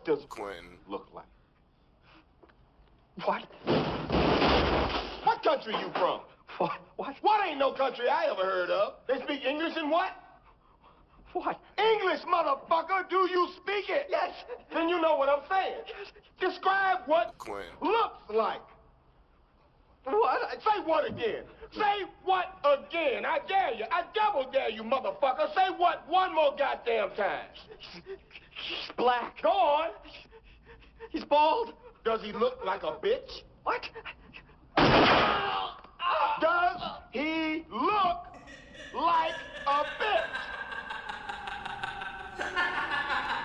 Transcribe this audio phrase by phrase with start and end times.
[0.00, 1.26] What does Quentin look like?
[3.24, 3.42] What?
[5.24, 6.20] What country you from?
[6.56, 6.78] What?
[6.96, 7.16] What?
[7.20, 8.94] What ain't no country I ever heard of?
[9.06, 10.12] They speak English and what?
[11.34, 11.60] What?
[11.76, 13.10] English, motherfucker!
[13.10, 14.06] Do you speak it?
[14.08, 14.30] Yes.
[14.72, 15.82] Then you know what I'm saying.
[15.86, 16.12] Yes.
[16.40, 18.62] Describe what Quinn looks like.
[20.04, 20.40] What?
[20.62, 21.44] Say what again?
[21.72, 23.24] Say what again?
[23.24, 23.84] I dare you.
[23.90, 25.54] I double dare you, motherfucker.
[25.54, 27.46] Say what one more goddamn time.
[28.02, 29.40] He's black.
[29.42, 29.90] Go on.
[31.10, 31.74] He's bald.
[32.04, 33.42] Does he look like a bitch?
[33.62, 33.82] What?
[36.40, 36.80] Does
[37.12, 38.26] he look
[38.94, 39.34] like
[39.66, 40.26] a bitch?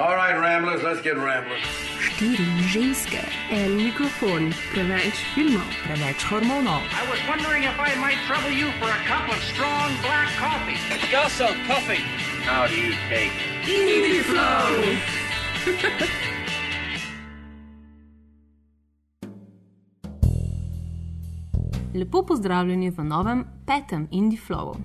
[0.00, 1.60] All right, Ramblers, let's get rambling.
[2.00, 3.20] Štiri ženske,
[3.52, 6.80] en mikrofon, preveč filmov, preveč hormonov.
[6.88, 10.80] I was wondering if I might trouble you for a cup of strong black coffee.
[11.12, 12.00] Also, coffee.
[12.48, 13.36] How do you take?
[13.68, 14.72] Indie Flow!
[21.94, 24.80] Lepo pozdravljeni v novem petem Indie Flowu.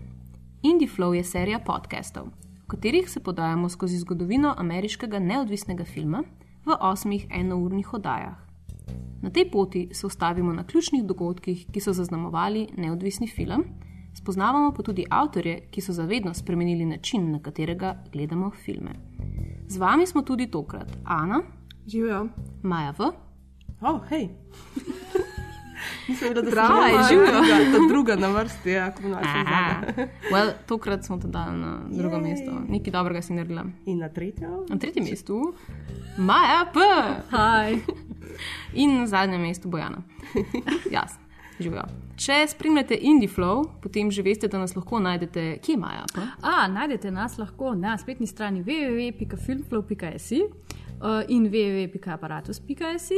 [0.61, 2.27] Indie Flow je serija podkastov,
[2.65, 6.23] v katerih se podajamo skozi zgodovino ameriškega neodvisnega filma
[6.65, 8.39] v osmih enournih oddajah.
[9.21, 13.63] Na tej poti se ustavimo na ključnih dogodkih, ki so zaznamovali neodvisni film,
[14.17, 18.95] spoznavamo pa tudi avtorje, ki so zavedno spremenili način, na katerega gledamo filme.
[19.67, 21.41] Z vami smo tudi tokrat Ana,
[21.87, 22.27] Živijo.
[22.63, 23.11] Maja V.
[23.81, 24.29] Oh, hej.
[26.07, 27.25] Mislim, da Zdravo, sem je živijo.
[27.31, 29.43] druga, ta druga na vrsti, ja, ko nas Aha.
[29.83, 30.07] zadnja.
[30.31, 32.23] Well, tokrat smo te dali na drugo Jej.
[32.23, 32.51] mesto.
[32.69, 33.65] Nekaj dobrega si naredila.
[33.85, 34.65] In na tretjo?
[34.69, 35.53] Na tretjem mestu
[36.17, 36.79] Maja P.
[37.31, 37.79] Hi.
[38.81, 39.97] In na zadnjem mestu Bojana.
[40.91, 41.19] Jasno,
[41.59, 41.83] živijo.
[42.15, 46.21] Če spremljate Indie Flow, potem že veste, da nas lahko najdete, kje je Maja P.
[46.41, 50.31] A, najdete nas lahko na spletni strani www.filmflow.js
[51.27, 53.09] in www.aparatus.js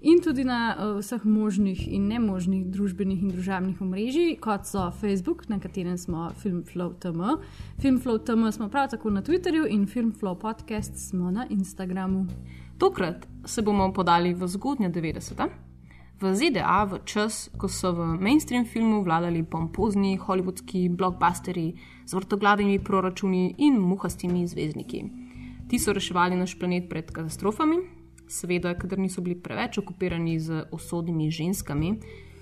[0.00, 5.48] in tudi na uh, vseh možnih in nemožnih družbenih in družabnih omrežij, kot so Facebook,
[5.48, 7.22] na katerem smo FilmFlow.tm.
[7.82, 12.26] FilmFlow.tm smo prav tako na Twitterju in FilmFlow podcast smo na Instagramu.
[12.78, 15.48] Tokrat se bomo podali v zgodnja 90-ta,
[16.20, 21.74] v ZDA, v čas, ko so v mainstream filmu vladali pompozni hollywoodski blockbusteri
[22.06, 25.25] z vrtoglavimi proračuni in muhastimi zvezdniki.
[25.68, 27.76] Ti so reševali naš planet pred katastrofami,
[28.28, 31.96] seveda, kadar niso bili preveč okupirani z osodnimi ženskami,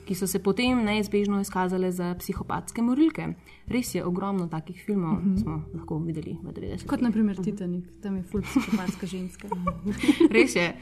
[0.04, 3.30] ki so se potem neizbežno izkazale za psihopatske morilke.
[3.66, 5.42] Res je, ogromno takih filmov mm -hmm.
[5.42, 6.86] smo lahko videli v 90-ih.
[6.86, 9.48] Kot naprimer Titanic, tam je full psihopatska ženska.
[10.36, 10.74] Res je.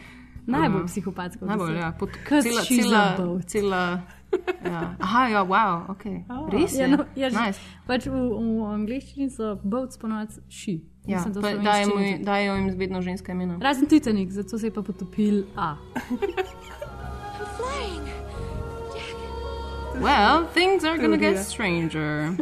[0.46, 1.44] Najbolj Um, psihopatska.
[1.44, 1.92] od Najbolj, ja.
[1.98, 4.02] Pod, cela, cela, cela,
[4.64, 4.96] ja.
[4.98, 6.04] Aha, ja, wow, ok.
[6.52, 6.80] Res je.
[6.80, 7.60] Ja, no, ja, nice.
[7.86, 10.91] pač v, v angleščini so boats ponovadi ši.
[11.06, 13.58] Ja, Mislim, da slovenščini dajo, jim vedno ženska imena.
[13.60, 15.76] Razen Titanic, zato se je pa potopil A.
[20.00, 22.32] Well, things are gonna get stranger.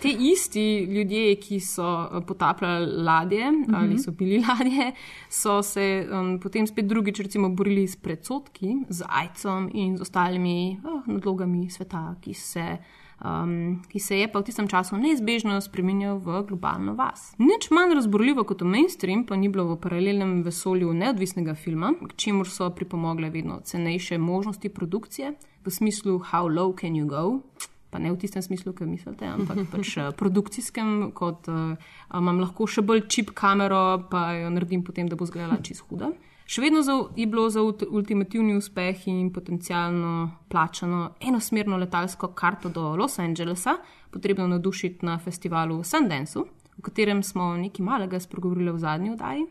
[0.00, 3.76] Ti isti ljudje, ki so eh, potapljali ladje mm -hmm.
[3.76, 4.92] ali so bili ladje,
[5.28, 10.80] so se um, potem spet drugič recimo borili s predsotki, z ajcom in z ostalimi
[10.84, 12.76] oh, nadlogami sveta, ki se,
[13.24, 17.34] um, ki se je pa v tistem času neizbežno spremenjal v globalno vas.
[17.38, 22.14] Nič manj razborljivo kot v mainstream pa ni bilo v paralelnem vesolju neodvisnega filma, k
[22.16, 25.34] čemur so pripomogle vedno cenejše možnosti produkcije,
[25.64, 27.42] v smislu how low can you go.
[27.90, 31.72] Pa ne v tistem smislu, ki mislite, ampak pač eh, produkcijskem, kot uh,
[32.12, 36.12] imam lahko še bolj čip kamero, pa jo naredim potem, da bo zgledala čist huda.
[36.48, 42.70] Še vedno za, je bilo za ult- ultimativni uspeh in potencialno plačano enosmerno letalsko karto
[42.72, 43.76] do Los Angelesa
[44.10, 46.46] potrebno navdušiti na festivalu Sundanceu,
[46.78, 49.44] o katerem smo nekaj malega spregovorili v zadnji oddaji.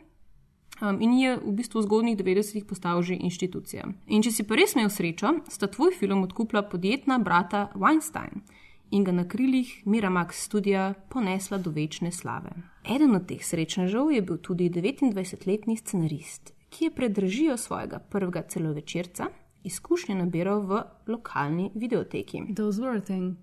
[0.81, 3.85] Um, in je v bistvu v zgodnjih 90-ih postal že inštitucija.
[4.13, 8.41] In če si pa res imel srečo, sta tvoj film odkupila podjetna brata Weinstein
[8.89, 12.53] in ga na krilih Miramax studija ponesla do večne slave.
[12.85, 18.41] Eden od teh srečnežev je bil tudi 29-letni scenarist, ki je pred režijo svojega prvega
[18.41, 19.29] celovečerca
[19.63, 22.53] izkušnje nabiral v lokalni videoteki.
[22.55, 23.35] Those were a thing.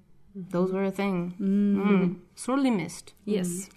[0.52, 1.32] Those were a thing.
[1.38, 2.16] Mm.
[2.34, 3.14] Sorely missed.
[3.26, 3.68] Yes.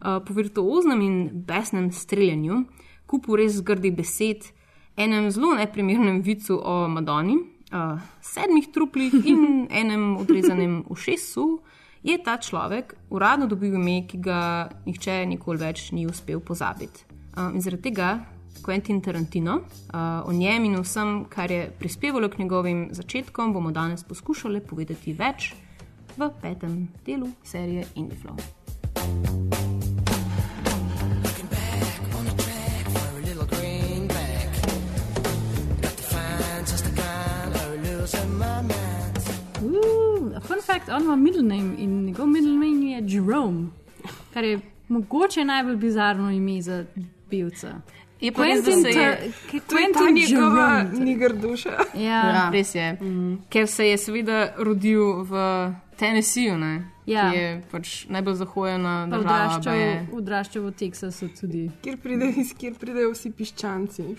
[0.00, 2.64] Uh, po virtuoznem in besnem streljanju,
[3.06, 4.50] kupu res zgrdih besed,
[4.96, 7.38] enem zelo neprimernem vicu o Madoni,
[7.72, 11.46] uh, sedmih truplih in enem odrezanem ušesu,
[12.02, 17.06] je ta človek uradno dobil ime, ki ga nihče nikoli več ni uspel pozabiti.
[17.36, 19.54] Uh, in zaradi tega Quentin Tarantino.
[19.56, 25.12] Uh, o njem in vsem, kar je prispevalo k njegovim začetkom, bomo danes poskušali povedati
[25.12, 25.54] več
[26.16, 28.36] v petem delu serije Indie Flow.
[39.60, 43.66] Uh, fun fact, on ima middle name in njegov middle name je Jerome,
[44.34, 46.84] kar je mogoče najbolj bizarno ime za
[47.30, 47.80] pevca.
[48.20, 49.32] Je pa res, da se je.
[49.68, 51.04] Quentin njegova Jerome.
[51.04, 51.70] niger duša.
[51.94, 52.92] Ja, Ja, res je.
[53.00, 53.36] Mm.
[53.48, 56.74] Ker se je seveda rodil v Tennesseeju, ne?
[57.06, 57.30] Ja.
[57.30, 59.44] ki je pač najbolj zahojena pa država.
[60.18, 61.70] odraščal, v Teksasu tudi.
[61.82, 62.32] Kjer, pride,
[62.80, 64.06] pridejo vsi piščanci.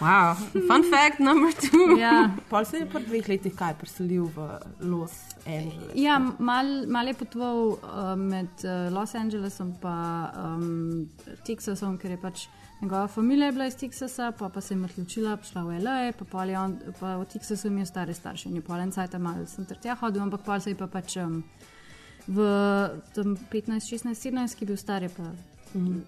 [0.00, 0.34] Wow.
[0.68, 1.98] Fun fact number two.
[1.98, 4.46] Ja, Pol se je po dveh letih kaj preselil v
[4.80, 5.10] Los
[5.46, 5.90] Angeles.
[5.94, 11.08] ja mal, mal je potoval uh, med uh, Los Angelesom in um,
[11.46, 12.46] Teksasom, ker je pač
[12.80, 16.50] njegova družina bila iz Teksasa, pa, pa se je odločila, šla v LA, pa, pol
[16.50, 19.66] je on, pa v Teksasu imel stare starše in je pol en cajt malo sem
[19.66, 21.42] ter tja hodil, ampak pol se je pa pač um,
[22.28, 22.38] v
[23.14, 25.32] tam 15, 16, 17, ki je bil star, je pa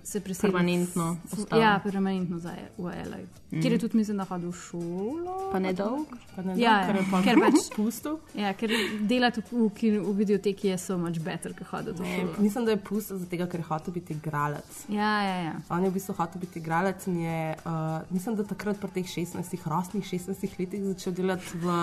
[0.03, 0.53] se preselil.
[0.53, 1.61] Permanentno ostal.
[1.61, 3.21] Ja, permanentno zdaj v LA.
[3.51, 3.61] Mm.
[3.61, 5.37] Kjer je tudi, mislim, da hodil v šolo.
[5.53, 6.13] Pa ne dolg.
[6.37, 8.19] Pa ne Ja, vem, ker je pol ker pač pustil.
[8.39, 8.75] Ja, ker
[9.09, 12.37] delati v, v, videoteki je so much better, kot hoditi v šolo.
[12.39, 14.85] Mislim, da je pustil zato, ker je hotel biti igralec.
[14.89, 15.57] Ja, ja, ja.
[15.69, 19.13] On je v bistvu hotel biti igralec in je, uh, mislim, da takrat pri teh
[19.17, 21.83] 16, rosnih 16 letih začel delati v,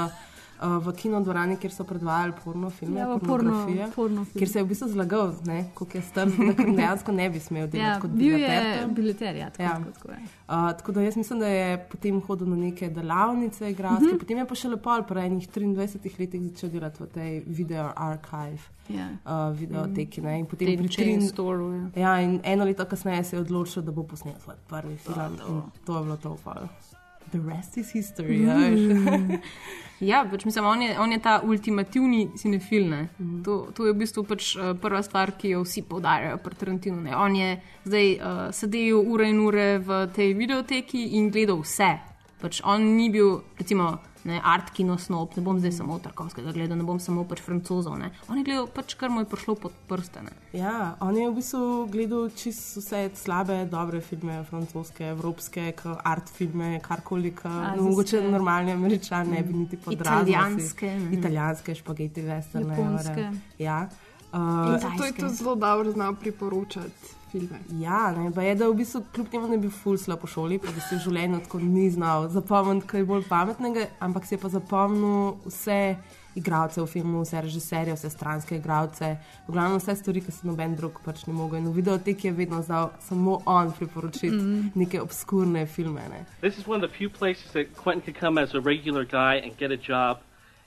[0.60, 3.88] uh, v kinodvorani, kjer so predvajali porno filme, Ja, v porno, pornografije.
[3.96, 4.36] porno film.
[4.36, 5.34] Kjer se je v bistvu zlagal,
[5.74, 6.34] koliko je star, da
[6.72, 8.94] dejansko ne bi smel delati ja kot bil je bilater tam.
[8.94, 9.70] bileter, ja, tako, Ja.
[9.72, 10.18] tako, tako je.
[10.18, 14.06] Uh, tako da jaz mislim, da je potem hodil na neke delavnice, igralske, Mhm.
[14.06, 14.20] mm -hmm.
[14.20, 15.80] potem je pa še lepo, po enih 23
[16.20, 18.60] letih začel delati v tej video archive,
[18.90, 19.08] Ja.
[19.26, 20.22] uh, videoteki.
[20.22, 21.64] Ne, in potem Tem pri trin- store.
[21.96, 22.16] Ja.
[22.16, 25.16] Ja, in eno leto kasneje se je odločil, da bo posnel svoj prvi film.
[25.40, 26.38] in To je bilo to.
[26.44, 26.54] Pa.
[27.32, 28.40] The rest is history.
[28.46, 29.42] Mm.
[30.00, 32.90] Ja, pač mislim, on je, on je ta ultimativni cinefil.
[32.90, 33.10] ne.
[33.44, 37.02] To, to je v bistvu pač uh, prva stvar, ki jo vsi poudarjajo pri Tarantinu.
[37.02, 37.16] Ne.
[37.18, 41.98] On je zdaj uh, sedel ure in ure v tej videoteki in gledal vse.
[42.38, 43.98] Pač on ni bil, recimo,
[44.28, 47.98] ne, art kino snob, ne bom zdaj samo tarkovskega gledal, ne bom samo pač francozov.
[48.00, 48.12] Ne.
[48.28, 50.24] On je gledal pač, kar mu je prišlo pod prste.
[50.26, 50.36] Ne.
[50.54, 55.70] Ja, on je v bistvu gledal čisto vse slabe, dobre filme, francoske, evropske,
[56.04, 57.88] art filme, karkoli, kar Azijske.
[57.90, 60.36] mogoče normalni američani ne bi niti podrazili.
[60.36, 61.12] Italijanske, ne.
[61.20, 62.76] Italijanske, špageti, westerne.
[62.78, 63.30] Japonske.
[63.64, 63.86] Ja.
[64.28, 67.60] Uh, zato je to zelo dobro znal priporočati filme.
[67.82, 70.28] Ja, ne, pa je, da v bistvu kljub temu, da je bil ful slab po
[70.28, 74.36] šoli, pa da se v življenju tako ni znal zapomniti kaj bolj pametnega, ampak si
[74.36, 75.98] je pa zapomnil vse
[76.38, 79.16] igralce v filmu, vse režiserje, vse stranske igralce,
[79.48, 81.60] v glavnem vse stvari, ki se noben drug pač ni mogel.
[81.60, 84.72] In v videoteki je vedno znal samo on priporočiti mm.
[84.76, 86.06] neke obskurne filme.
[86.10, 86.26] Ne.
[86.42, 89.42] This is one of the few places that Quentin could come as a regular guy
[89.42, 90.22] and get a job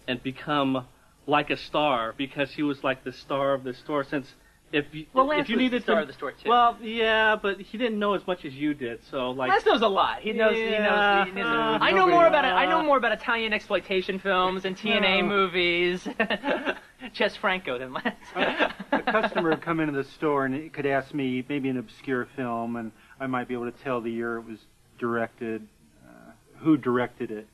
[0.08, 0.82] and become
[1.26, 4.02] like a star because he was like the star of the store.
[4.04, 4.34] Since
[4.72, 6.48] if you, Well, Lance if you was the needed star to, of the store, too.
[6.48, 9.00] Well, yeah, but he didn't know as much as you did.
[9.10, 10.20] So like, Les knows a lot.
[10.20, 10.54] He knows.
[10.54, 11.26] he knows.
[11.26, 12.48] He knows Yeah, I know more about it.
[12.52, 15.22] I know more about Italian exploitation films and TNA Yeah.
[15.22, 16.08] movies.
[17.12, 18.14] Jess Franco than Les.
[18.92, 22.26] a customer would come into the store and it could ask me maybe an obscure
[22.36, 24.58] film, and I might be able to tell the year it was
[24.98, 25.66] directed,
[26.06, 27.46] uh, who directed it,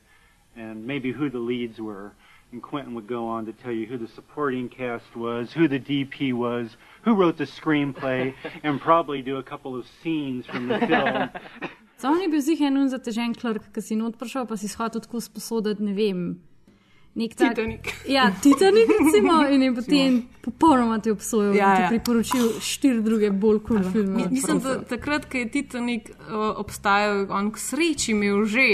[0.55, 2.11] and maybe who the leads were.
[2.51, 5.79] And Quentin would go on to tell you who the supporting cast was, who the
[5.79, 6.75] DP was,
[7.07, 8.33] who wrote the screenplay,
[8.63, 11.29] and probably do a couple of scenes from the film.
[11.99, 15.01] Samo on je bil zih en zatežen klerk, ki si not prišel, pa si shotel
[15.01, 16.19] tako sposoditi, ne vem.
[17.17, 17.87] Nek tak, Titanik.
[18.05, 21.89] Ja, Titanik, recimo, in je potem popolnoma te obsojal Ja, in ti ja.
[21.89, 24.27] priporočil štiri druge bolj kul cool filme.
[24.27, 28.67] Mi- Mislim, da takrat, ko je Titanik uh, obstajal, on k sreči imel že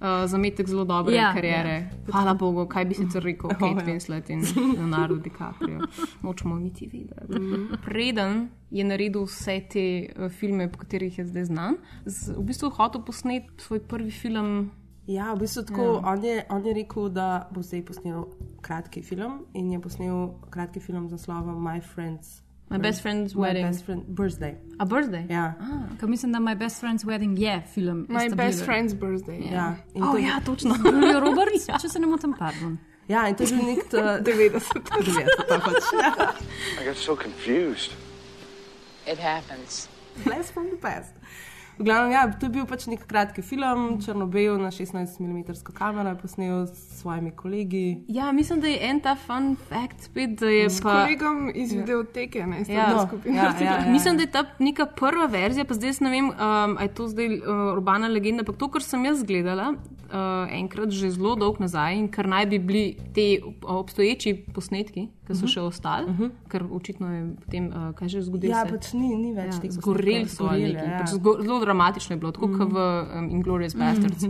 [0.00, 1.70] uh, zametek zelo dobre Ja, kariere.
[1.70, 2.12] ja.
[2.12, 3.86] Hvala Bogu, kaj bi sicer rekel Kate ja.
[3.86, 4.42] Winslet in
[4.76, 5.80] Leonardo DiCaprio.
[6.22, 7.78] Nočemo niti vedeti.
[7.84, 9.84] Preden je naredil vse te
[10.16, 11.76] uh, filme, po katerih je zdaj znan,
[12.06, 14.70] z, v bistvu hotel posneti svoj prvi film.
[15.06, 16.12] Ja, v bistvu tako, ja.
[16.12, 18.24] on, je, on je rekel, da bo zdaj posnel
[18.62, 22.42] kratki film in je posnel kratki film z naslovom My Friends.
[22.70, 23.66] My best friend's My wedding.
[23.66, 24.54] Best friend, birthday.
[24.78, 25.26] A birthday?
[25.30, 25.52] Ja.
[26.00, 28.06] Ko mislim, da My Best Friend's Wedding je film.
[28.08, 29.52] My best friend's birthday.
[29.52, 29.74] Ja.
[29.94, 30.74] In Oh, to- ja, točno.
[30.84, 32.78] Julio Roberts, če se ne motim, pardon.
[33.08, 34.90] Ja, in to je bil nek ta- 90.
[34.90, 35.82] 90, pač.
[36.02, 36.32] Ja.
[36.82, 37.90] I got so confused.
[39.06, 39.88] It happens.
[40.24, 41.12] Blast from the past.
[41.80, 45.38] V glavnem, ja, to je bil pač nek kratki film, črno-bel na 16 mm
[45.72, 48.04] kamero, je posnel s svojimi kolegi.
[48.06, 50.90] Ja, mislim, da je en ta fun fact spet, da je S pa.
[50.92, 52.84] kolegom iz videoteke, ne, sta Ja.
[52.84, 53.36] bila No, skupina.
[53.36, 53.90] ja, ja, ja.
[53.90, 56.36] Mislim, da je ta neka prva verzija, pa zdaj ne vem, um,
[56.76, 59.72] ali je to zdaj uh, urbana legenda, ampak to, kar sem jaz gledala,
[60.10, 60.16] uh,
[60.52, 65.40] enkrat že zelo dolgo nazaj in kar naj bi bili ti obstoječi posnetki, ki so
[65.40, 65.46] Mhm.
[65.48, 66.30] še ostali, uh -huh.
[66.48, 68.50] ker očitno je potem, uh, kaj že zgodilo.
[68.50, 68.70] Ja, se?
[68.70, 70.84] pač ni, ni več Ja, teh zgoreli so ali nekaj.
[70.84, 70.98] ja.
[70.98, 72.74] Pač zgo, zelo dramatično je bilo, tako kot Mhm.
[72.74, 72.78] v
[73.14, 74.24] um, Inglourious Bastards.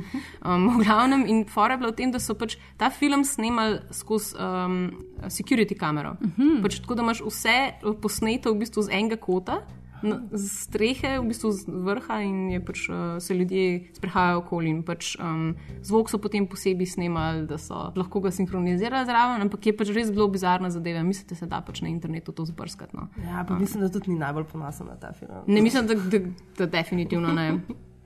[0.44, 3.78] Um, v glavnem, in fora je bila v tem, da so pač ta film snemali
[3.90, 4.90] skozi um,
[5.22, 6.16] security kamero.
[6.20, 6.62] Mhm.
[6.62, 9.60] Pač tako da imaš vse posneto v bistvu z enega kota.
[10.02, 14.74] Z strehe, v bistvu z vrha, in je pač, uh, se ljudje sprehajajo okoli.
[14.86, 19.76] Pač, um, zvok so potem posebej snemali, da so lahko ga sinhronizirali zraven, ampak je
[19.76, 21.02] pač res bilo bizarna zadeva.
[21.06, 22.96] Mislim, da se da pač na internetu to zbrskati.
[22.96, 23.08] No.
[23.24, 25.44] Ja, pa mislim, da tudi ni najbolj ponosen na ta film.
[25.46, 26.24] Ne, mislim, da, da,
[26.58, 27.52] da definitivno ne.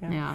[0.04, 0.10] Ja.
[0.12, 0.34] ja.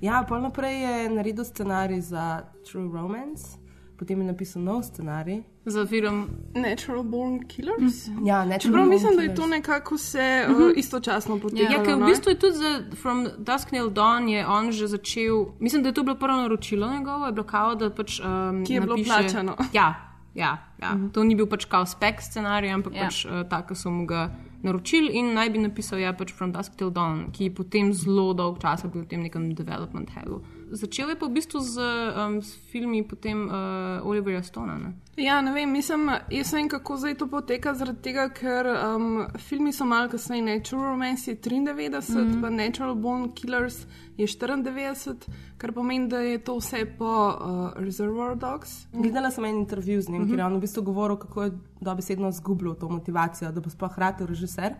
[0.00, 3.59] Ja, pa naprej je naredil scenarij za True Romance,
[4.00, 5.42] potem je napisal nov scenarij.
[5.68, 8.08] Za film Natural Born Killers.
[8.24, 9.40] Ja, Natural Čeprav Born mislim, da je Killers.
[9.40, 11.72] to nekako vse uh, istočasno potekalo.
[11.76, 12.06] Ja, ker v ne?
[12.06, 15.94] bistvu je tudi za From Dusk Till Dawn je on že začel, mislim, da je
[15.94, 18.20] to bilo prvo naročilo njegovo, je bilo kao, da pač.
[18.20, 19.56] Um, Ki je bilo napiše, plačano.
[19.78, 19.94] Ja,
[20.34, 20.94] ja, ja.
[20.94, 21.12] Mm -hmm.
[21.12, 22.98] to ni bil pač kao spek scenarij, ampak Ja.
[22.98, 23.04] ja.
[23.04, 24.30] pač uh, tak, ki so mu ga
[24.62, 28.32] naročili in naj bi napisal ja, pač From Dusk Till Dawn, ki je potem zelo
[28.32, 30.40] dolg čas bil v tem nekem development hellu.
[30.70, 34.78] Začel je pa v bistvu z, um, s filmi potem uh, Oliverja Stona.
[34.78, 34.94] Ne?
[35.18, 39.72] Ja, ne vem, mislim, jaz vem, kako zdaj to poteka, zaradi tega, ker um, filmi
[39.74, 41.90] so malo kasneje, Natural Romance je 93, mm.
[41.90, 42.40] -hmm.
[42.40, 43.82] pa Natural Born Killers
[44.16, 48.86] je 94, kar pomeni, da je to vse po uh, Reservoir Dogs.
[48.92, 50.30] Gledala sem en intervju z njim, uh -huh.
[50.30, 53.94] kjer je on v bistvu govoril, kako je dobesedno izgubil to motivacijo, da bo sploh
[53.94, 54.74] hratel režiser.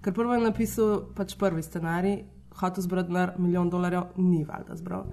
[0.00, 2.24] Ker prvo je napisal pač prvi scenarij,
[2.56, 5.04] hotel zbrati na milijon dolarjev, ni valjda zbral.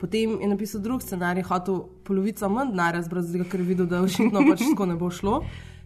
[0.00, 1.74] Potem je napisal drug scenarij, hotel
[2.04, 5.42] polovico manj denarja zbrati, ker je videl, da očitno pač tako ne bo šlo.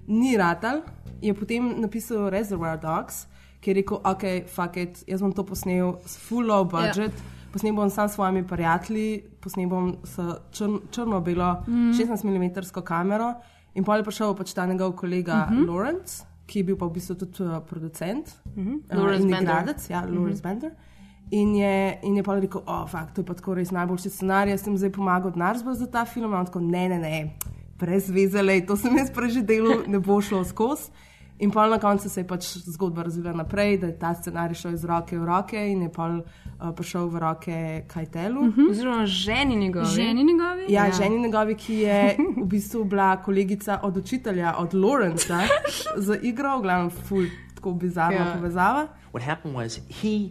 [0.08, 0.80] Ni ratal,
[1.22, 3.26] je potem napisal Reservoir Dogs,
[3.60, 7.12] ki je rekel, ok, fuck it, jaz bom to posnel s full low budget.
[7.12, 7.34] Ja.
[7.52, 10.18] Posnel bom sam s svojimi prijatelji, posnel bom s
[10.52, 11.92] črn, črno-belo Mhm.
[11.92, 12.50] 16 mm
[12.84, 13.34] kamero.
[13.74, 15.60] In pa je prišel pač ta njegov kolega uh Mhm.
[15.60, 15.68] -huh.
[15.68, 18.70] Lawrence, ki je bil pa v bistvu tudi uh, producent, uh Mhm.
[18.70, 18.96] -huh.
[18.96, 19.42] Lawrence Bender.
[19.42, 20.32] igravec, ja, Lawrence uh Mhm.
[20.34, 20.42] -huh.
[20.42, 20.70] Bender.
[21.30, 24.50] In je, in je pa rekel, oh, fakt, to je pa tako res najboljši scenarij,
[24.50, 26.32] jaz sem zdaj pomagal zbrati za ta film.
[26.32, 27.36] In on tako, ne, ne, ne,
[27.78, 30.88] brez veze, lej, to sem jaz prej že delal, ne bo šlo skozi.
[31.40, 34.72] In pa na koncu se je pač zgodba razvila naprej, da je ta scenarij šel
[34.74, 36.22] iz roke v roke in je pa uh,
[36.74, 38.40] prišel v roke Kajtelu.
[38.40, 38.70] Uh -huh.
[38.70, 39.86] Oziroma ženi njegovi.
[39.86, 40.64] Ženi njegovi?
[40.68, 40.92] Ja, Ja.
[40.92, 45.46] ženi njegovi, ki je v bistvu bila kolegica od učitelja, od Lawrencea,
[45.96, 48.34] za igro, v glavnem, ful, tako bizarna Ja.
[48.34, 48.86] povezava.
[49.12, 50.28] What happened was he,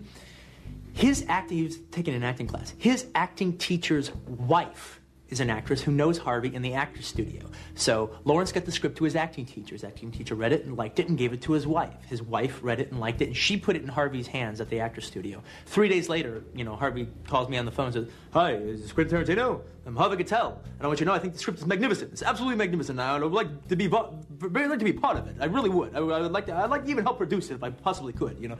[0.97, 2.73] his acting, he was taking an acting class.
[2.77, 4.99] His acting teacher's wife
[5.29, 7.43] is an actress who knows Harvey in the actor's studio.
[7.75, 9.75] So Lawrence got the script to his acting teacher.
[9.75, 11.93] His acting teacher read it and liked it and gave it to his wife.
[12.07, 14.69] His wife read it and liked it, and she put it in Harvey's hands at
[14.69, 15.43] the actor's studio.
[15.65, 18.81] Three days later, you know, Harvey calls me on the phone and says, Hi, is
[18.81, 19.61] this Quentin Tarantino?
[19.85, 20.53] I'm Harvey Keitel.
[20.63, 22.13] And I want you to know I think the script is magnificent.
[22.13, 22.99] It's absolutely magnificent.
[22.99, 25.35] I would like to be, vo- very like to be part of it.
[25.41, 25.93] I really would.
[25.95, 27.69] I, would- I would like to, I'd like to even help produce it if I
[27.69, 28.57] possibly could, you know.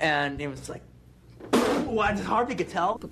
[0.00, 0.82] And it was like?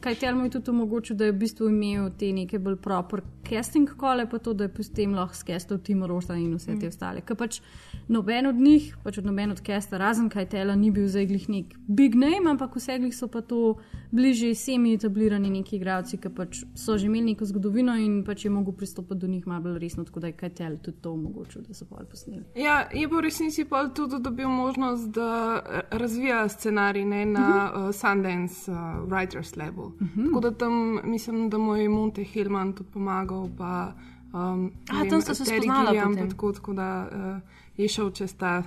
[0.00, 3.96] Kaj Telmo je tudi omogočil, da je v bistvu imel te neke bolj proper casting
[3.96, 7.22] kole, pa to, da je potem lahko skestal Tim Rosa in vse te ostale.
[7.26, 7.60] Ker pač
[8.08, 11.48] noben od njih, pač od noben od casta, razen kaj Tela, ni bil zdaj glih
[11.48, 13.76] nek big name, ampak vse glih so pa to
[14.12, 18.76] bliže semi-etablirani neki igralci, ki pač so že imeli neko zgodovino in pač je mogel
[18.76, 21.74] pristopiti do njih malo bolj resno, tako da je kaj Tel tudi to omogočil, da
[21.74, 22.44] so pol posneli.
[22.54, 27.46] Ja, je pa v resnici pa tudi dobil možnost, da eh, razvija scenarij ne, na
[27.46, 28.76] uh, Sundance uh,
[29.08, 29.82] Writers Labu.
[29.82, 30.24] Uh -huh.
[30.26, 33.35] Tako da tam mislim, da mu je Monte Hillman tudi pomagal.
[33.58, 33.92] Pa,
[34.32, 37.40] um, A, ne tam sta se spoznala Gilliam Tako, tako da uh,
[37.76, 38.62] je šel čez ta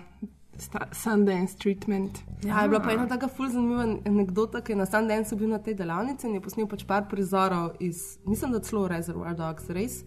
[0.92, 2.20] Sundance treatment.
[2.44, 5.60] Ja, je bila pa ena taka ful zanimiva anekdota, ki je na Sundanceu bil na
[5.64, 10.02] tej delavnici in je posnel pač par prizorov iz, mislim, da celo Reservoir Dogs, res.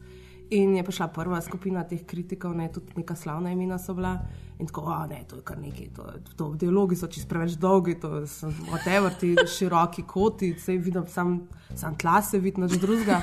[0.53, 4.19] In je prišla prva skupina teh kritikov, ne, tudi neka slavna imena so bila.
[4.63, 6.05] In tako, a ne, to je kar nekaj, to,
[6.39, 11.33] to dialogi so čist preveč dolgi, to so whatever, ti široki koti, vse vidim, sam,
[11.75, 13.19] sam tla se vidi, nič drugega.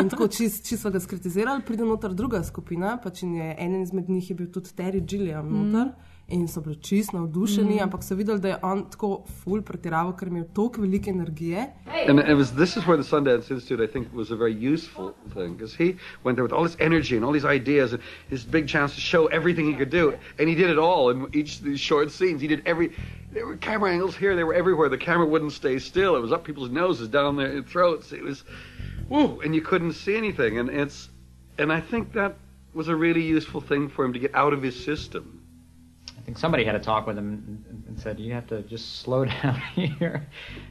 [0.00, 4.10] In tako čist, čist so ga skritizirali, pride noter druga skupina, pač je eden izmed
[4.10, 5.92] njih je bil tudi Terry Gilliam noter.
[5.92, 6.10] Mhm.
[6.28, 7.82] In so bili čist navdušeni, mm.
[7.82, 11.66] ampak so videli, da je on tako ful pretiraval, ker je imel toliko velike energije.
[12.08, 15.12] And it was this is where the Sundance Institute, I think, was a very useful
[15.34, 18.44] thing because he went there with all this energy and all these ideas and his
[18.44, 21.58] big chance to show everything he could do, and he did it all in each
[21.58, 22.40] of these short scenes.
[22.40, 22.92] He did every.
[23.32, 24.88] There were camera angles here, they were everywhere.
[24.88, 26.16] The camera wouldn't stay still.
[26.16, 28.12] It was up people's noses, down their throats.
[28.12, 28.44] It was,
[29.08, 30.58] woo, and you couldn't see anything.
[30.58, 31.08] And it's,
[31.58, 32.36] and I think that
[32.74, 35.41] was a really useful thing for him to get out of his system.
[36.22, 39.24] I think somebody had a talk with him and, said, "You have to just slow
[39.42, 40.28] down here."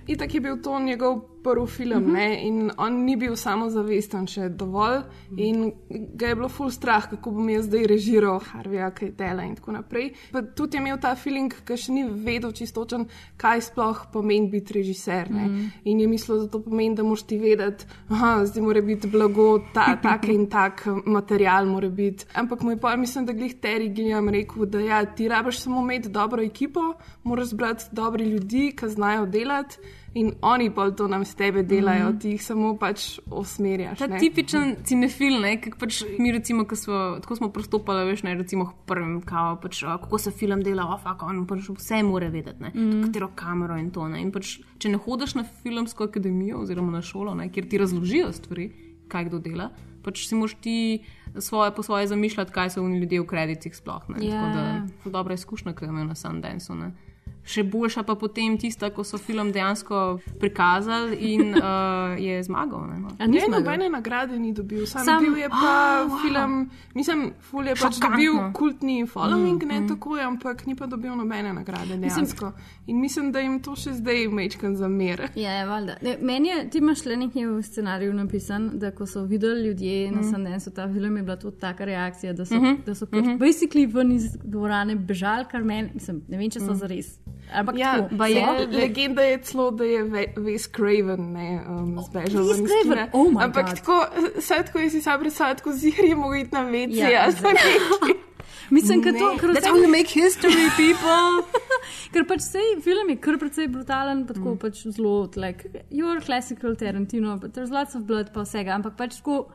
[0.07, 2.13] Itak je bil to njegov odprl film Mhm.
[2.13, 5.03] ne, in on ni bil samozavesten še dovolj
[5.37, 9.71] in ga je bilo ful strah, kako bom jaz zdaj režiral Harvija Kejtela in tako
[9.71, 10.13] naprej.
[10.31, 13.07] Pa tudi je imel ta feeling, ki še ni vedel čistočen,
[13.37, 15.31] kaj sploh pomeni biti režiser.
[15.31, 15.45] Ne.
[15.45, 15.65] Mhm.
[15.85, 19.59] In je mislil, da to pomeni, da moraš ti vedeti, da zdaj mora biti blago,
[19.73, 22.25] ta, tak in tak material mora biti.
[22.35, 26.09] Ampak moj pa mislim, da glih Terry Gilliam rekel, da ja, ti rabiš samo imeti
[26.09, 26.93] dobro ekipo,
[27.23, 29.77] moraš zbrati dobre ljudi, ki znajo delati.
[30.13, 32.19] In oni pa to nam s tebe delajo, Mhm.
[32.19, 33.97] ti jih samo pač usmerjaš.
[33.97, 34.19] Ta ne.
[34.19, 38.73] tipičen cinefil, ne, kak pač mi recimo, ko smo, tako smo pristopali, veš, ne, recimo
[38.85, 42.61] prvem, kao, pač, a, kako se film dela, oh, fuck, on pač vse more vedeti,
[42.61, 43.03] ne, Mhm.
[43.03, 47.01] katero kamero in to, ne, in pač, če ne hodiš na filmsko akademijo oziroma na
[47.01, 48.71] šolo, ne, kjer ti razložijo stvari,
[49.07, 49.69] kaj kdo dela,
[50.03, 51.03] pač si moraš ti
[51.37, 54.31] svoje, po svoje zamišljati, kaj so oni ljudje v kreditih sploh, ne, Ja.
[54.33, 54.61] tako da,
[55.05, 56.91] je dobra izkušnja, ki jo imel na Sundanceu, ne.
[57.43, 61.63] Še boljša pa potem tista, ko so film dejansko prikazali in uh,
[62.27, 62.87] je zmagal.
[62.87, 63.09] Ne, no.
[63.19, 66.21] Ne, nobene nagrade ni dobil, sam, Sam- bil je pa oh, wow.
[66.21, 66.53] film,
[66.93, 68.09] mislim, ful je pač Šokantno.
[68.11, 69.87] dobil kultni following, Mm, mm, ne mm.
[69.87, 72.51] tako, ampak ni pa dobil nobene nagrade Mislim- dejansko.
[72.87, 75.29] In mislim, da jim to še zdaj mečkan zamere.
[75.35, 75.95] Ja, je, valjda.
[76.01, 80.11] Ne, meni je, ti imaš le nekaj v scenariju napisan, da ko so videli ljudje
[80.11, 80.29] na Mhm.
[80.29, 82.81] Sundanceu ta film, je bila to taka reakcija, da so, Mhm.
[82.85, 83.37] da so pač Mhm.
[83.37, 86.75] basically ven iz dvorane bežali, kar meni, mislim, ne vem, če so Mhm.
[86.77, 87.17] zares.
[87.51, 92.43] Ampak Ja, tako, je, legenda je celo, da je Ve- Wes Craven ne, um, zbežal
[92.43, 93.09] Wes ven iz Craven?
[93.13, 93.75] Oh my Ampak God.
[93.75, 93.97] tako,
[94.37, 96.95] vse tako jaz si sam predstavljam, tako zihar je mogel iti na WC.
[96.95, 97.53] Ja, Ja, zdaj.
[98.71, 99.37] Mislim, ker to, Ne.
[99.37, 101.43] ker That's vse- how you make history, people.
[102.13, 104.37] ker pač sej film je kar precej brutalen, pa Mm.
[104.37, 108.95] tako pač zelo, like, your classical Tarantino, but there's lots of blood pa vsega, ampak
[108.95, 109.49] pač tako.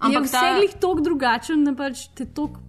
[0.00, 2.60] Ampak je Ampak ta- vse tako drugačen, da pač te tako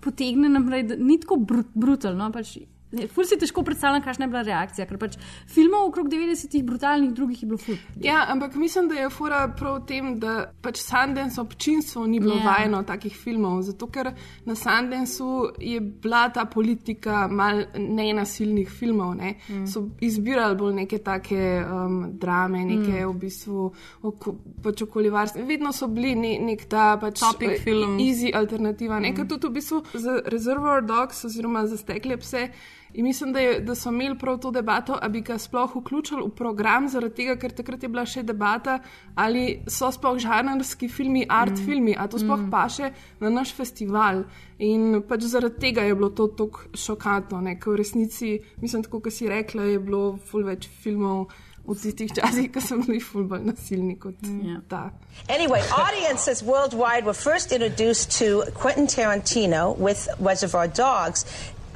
[0.00, 2.28] potegne naprej, da ni tako brut, brutalno.
[2.30, 2.58] Pač,
[2.92, 5.18] ne, ful si težko predstavljam, kakšna je bila reakcija, ker pač
[5.50, 7.78] filmov okrog 90-ih brutalnih, drugih je bilo ful.
[8.00, 12.36] Ja, ampak mislim, da je fora prav v tem, da pač Sundance občinstvo ni bilo
[12.36, 12.40] Ja.
[12.40, 12.46] yeah.
[12.46, 13.62] vajeno takih filmov.
[13.62, 14.12] Zato, ker
[14.44, 19.14] na Sundanceu je bila ta politika mal nenasilnih filmov.
[19.14, 19.34] Ne?
[19.48, 19.66] Mm.
[19.66, 23.08] So izbirali bolj neke take um, drame, neke mm.
[23.10, 25.46] v bistvu oko, pač okoljevarstvene.
[25.48, 28.02] Vedno so bili ne, nek ta pač Topic eh, films.
[28.02, 29.00] easy alternativa.
[29.00, 29.12] Ne?
[29.12, 29.16] Mm.
[29.16, 32.48] Ker tudi v bistvu za Reservoir Dogs oziroma za stekle pse.
[32.94, 36.22] In mislim, da, je, da so imeli prav to debato, ali bi ga sploh vključili
[36.26, 38.78] v program, zaradi tega, ker takrat je bila še debata,
[39.14, 41.64] ali so sploh žanrski filmi, art mm.
[41.64, 42.50] filmi, ali to sploh mm.
[42.50, 44.24] paše na naš festival.
[44.58, 47.56] In pač zaradi tega je bilo to tako šokantno, ne?
[47.60, 51.32] ker v resnici, mislim, tako kot si rekla, je bilo ful več filmov.
[51.62, 54.58] V tistih časih, ko so bili ful bolj nasilni kot yeah.
[54.66, 54.90] ta.
[55.30, 61.22] Anyway, audiences worldwide were first introduced to Quentin Tarantino with Reservoir Dogs.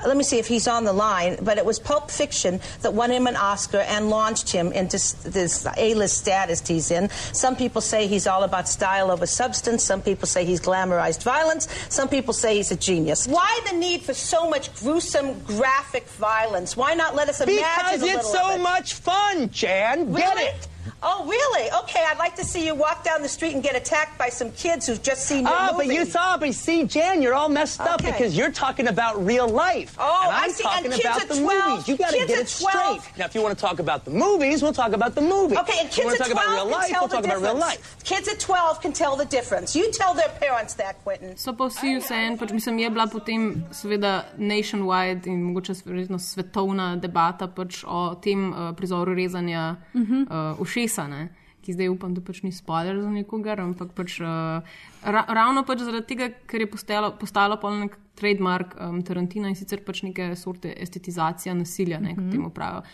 [0.04, 3.10] Let me see if he's on the line, but it was Pulp Fiction that won
[3.10, 7.08] him an Oscar and launched him into this A-list status he's in.
[7.32, 9.82] Some people say he's all about style over substance.
[9.82, 11.66] Some people say he's glamorized violence.
[11.88, 13.26] Some people say he's a genius.
[13.26, 16.76] Why the need for so much gruesome, graphic violence?
[16.76, 18.58] Why not let us imagine Because a little it's so it?
[18.60, 20.12] much fun, Jan.
[20.12, 20.44] Get Really?
[20.50, 20.68] it?
[21.08, 21.66] Oh, really?
[21.82, 24.50] Okay, I'd like to see you walk down the street and get attacked by some
[24.62, 25.86] kids who've just seen your Ah, movie.
[25.86, 28.10] but you saw, but see, Jan, you're all messed up Okay.
[28.10, 29.94] because you're talking about real life.
[29.98, 30.64] Oh, and I I'm see.
[30.64, 31.88] talking And kids about at the 12 movies.
[31.88, 33.18] You got to kids get it 12 straight.
[33.18, 35.58] Now, if you want to talk about the movies, we'll talk about the movies.
[35.62, 37.24] Okay, and kids at to talk 12 about real can life, tell we'll the talk
[37.30, 37.78] about real difference.
[37.86, 38.04] life.
[38.10, 39.76] Kids at 12 can tell the difference.
[39.78, 41.36] You tell their parents that, Quentin.
[41.36, 46.96] So pa vsi vseeno, pač mislim, je bila potem seveda nationwide in mogoče verjetno svetovna
[46.96, 50.26] debata pač o tem uh, prizoru rezanja Mhm.
[50.30, 50.58] uh,
[50.96, 51.28] ušesa, ne?
[51.62, 54.62] ki zdaj upam, da pač ni spoiler za nikogar, ampak pač, uh,
[55.02, 59.56] ra ravno pač zaradi tega, ker je postalo, postalo pol nek trademark um, Tarantina in
[59.58, 62.30] sicer pač neke sorte estetizacija nasilja, ne, kot Mhm.
[62.30, 62.84] temu pravijo.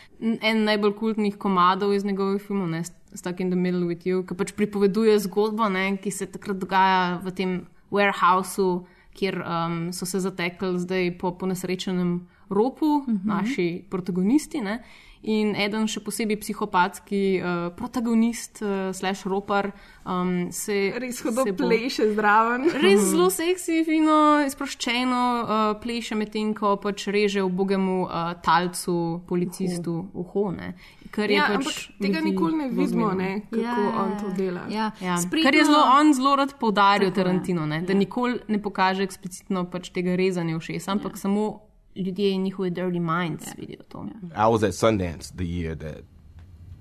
[0.40, 2.80] En najbolj kultnih komadov iz njegovih filmov, ne,
[3.14, 7.20] Stuck in the Middle with You, ki pač pripoveduje zgodbo, ne, ki se takrat dogaja
[7.22, 13.20] v tem warehouseu, kjer um, so se zatekli zdaj po, po nesrečenem ropu, Mhm.
[13.26, 14.60] naši protagonisti.
[14.60, 14.80] Ne?
[15.22, 19.68] In eden še posebej psihopatski uh, protagonist, uh, slash ropar,
[20.02, 22.66] um, se Res hudo se pleše zraven.
[22.82, 29.22] Res zelo seksi, fino, sproščeno uh, pleše medtem, ko pač reže v bogemu uh, talcu,
[29.30, 30.50] policistu, uho.
[30.50, 30.74] ne.
[31.12, 34.66] Kar je Ja, pač ampak tega nikoli ne vidimo, ne, kako on to dela.
[34.72, 34.90] Ja.
[34.98, 35.20] Ja.
[35.22, 37.14] Sprednjo- Kar je zelo on zelo rad poudaril, je.
[37.14, 37.82] Tarantino, ne?
[37.86, 41.60] da nikoli ne pokaže eksplicitno pač tega rezanja všes, ampak samo
[41.96, 44.06] ljudje in njihove dirty minds vidijo to.
[44.34, 46.04] I was at Sundance the year that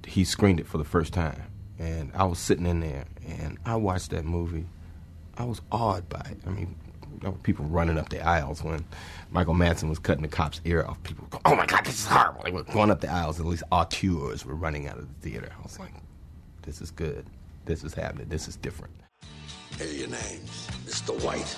[0.08, 1.43] he screened it for the first time,
[1.80, 4.65] and I was sitting in there, and I watched that movie.
[5.38, 6.38] I was awed by it.
[6.47, 6.76] I mean,
[7.21, 8.86] there were people running up the aisles when
[9.32, 11.02] Michael Madsen was cutting the cop's ear off.
[11.04, 13.39] People go, "Oh my God, this is horrible!" They were going up the aisles.
[13.39, 15.50] At least auteurs were running out of the theater.
[15.58, 15.93] I was like,
[16.63, 17.26] "This is good.
[17.65, 18.28] This is happening.
[18.30, 18.93] This is different."
[19.78, 21.13] Here are your names Mr.
[21.24, 21.58] White,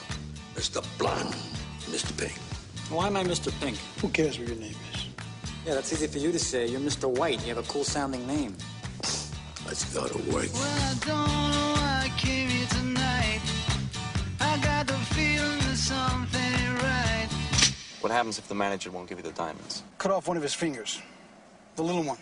[0.55, 0.81] Mr.
[0.97, 1.35] Blonde,
[1.89, 2.17] Mr.
[2.17, 2.39] Pink.
[2.89, 3.51] Why am I Mr.
[3.59, 3.77] Pink?
[4.01, 5.07] Who cares what your name is?
[5.65, 6.67] Yeah, that's easy for you to say.
[6.67, 7.09] You're Mr.
[7.09, 7.41] White.
[7.41, 8.55] You have a cool sounding name.
[9.65, 10.49] Let's go to work.
[10.53, 13.41] I don't know why I came here tonight.
[14.41, 17.29] I got the feeling that something ain't right.
[18.01, 19.83] What happens if the manager won't give you the diamonds?
[19.97, 21.01] Cut off one of his fingers.
[21.77, 22.17] The little one.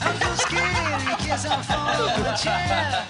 [0.00, 3.06] I'm so scared in case I fall off my chair.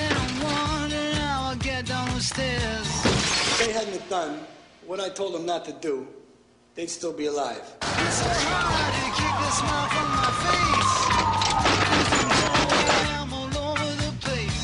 [0.00, 2.86] And I'm wondering how I'll get down the stairs.
[3.04, 4.46] If they hadn't have done
[4.86, 6.06] what I told them not to do,
[6.74, 7.62] they'd still be alive.
[7.82, 10.92] It's so hard to keep the smile from my face.
[13.18, 14.60] I'm all over the place.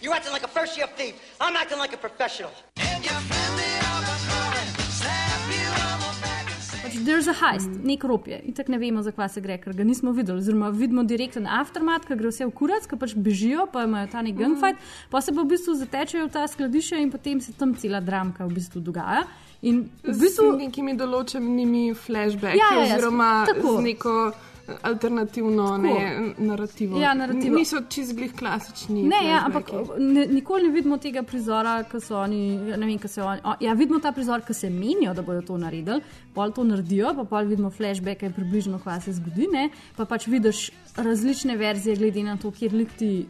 [0.00, 1.14] You're acting like a first year thief.
[1.40, 2.52] I'm acting like a professional.
[7.08, 8.36] There's a heist, nek rop je.
[8.44, 10.42] In tako ne vemo, zakaj se gre, ker ga nismo videli.
[10.42, 14.20] Oziroma, vidimo direkten aftermath, ki gre vse v kurac, ki pač bežijo, pa imajo ta
[14.26, 14.76] nek gunfight,
[15.08, 18.44] pa se pa v bistvu zatečejo v ta skladišče in potem se tam cela dramka
[18.44, 19.24] v bistvu dogaja.
[19.64, 23.78] In v Z bistvu nekimi določenimi flashbacki, Ja, ja, ja, oziroma tako.
[23.80, 24.14] z neko
[24.82, 27.00] alternativno ne, narativo.
[27.00, 27.56] Ja, narativo.
[27.56, 29.02] Niso čist glih klasični.
[29.02, 32.42] Ne, ja, ampak ne, nikoli ne vidimo tega prizora, ki so oni.
[32.58, 33.40] Vem, se oni.
[33.44, 36.02] O, ja, vidimo ta prizor, ki se menijo, da bodo to naredili,
[36.34, 39.68] pol to naredijo, pa pol vidimo flashbacke, približno kaj se zgodi, ne?
[39.96, 43.26] pa pač vidiš različne verzije, glede na to, kjer lik ti,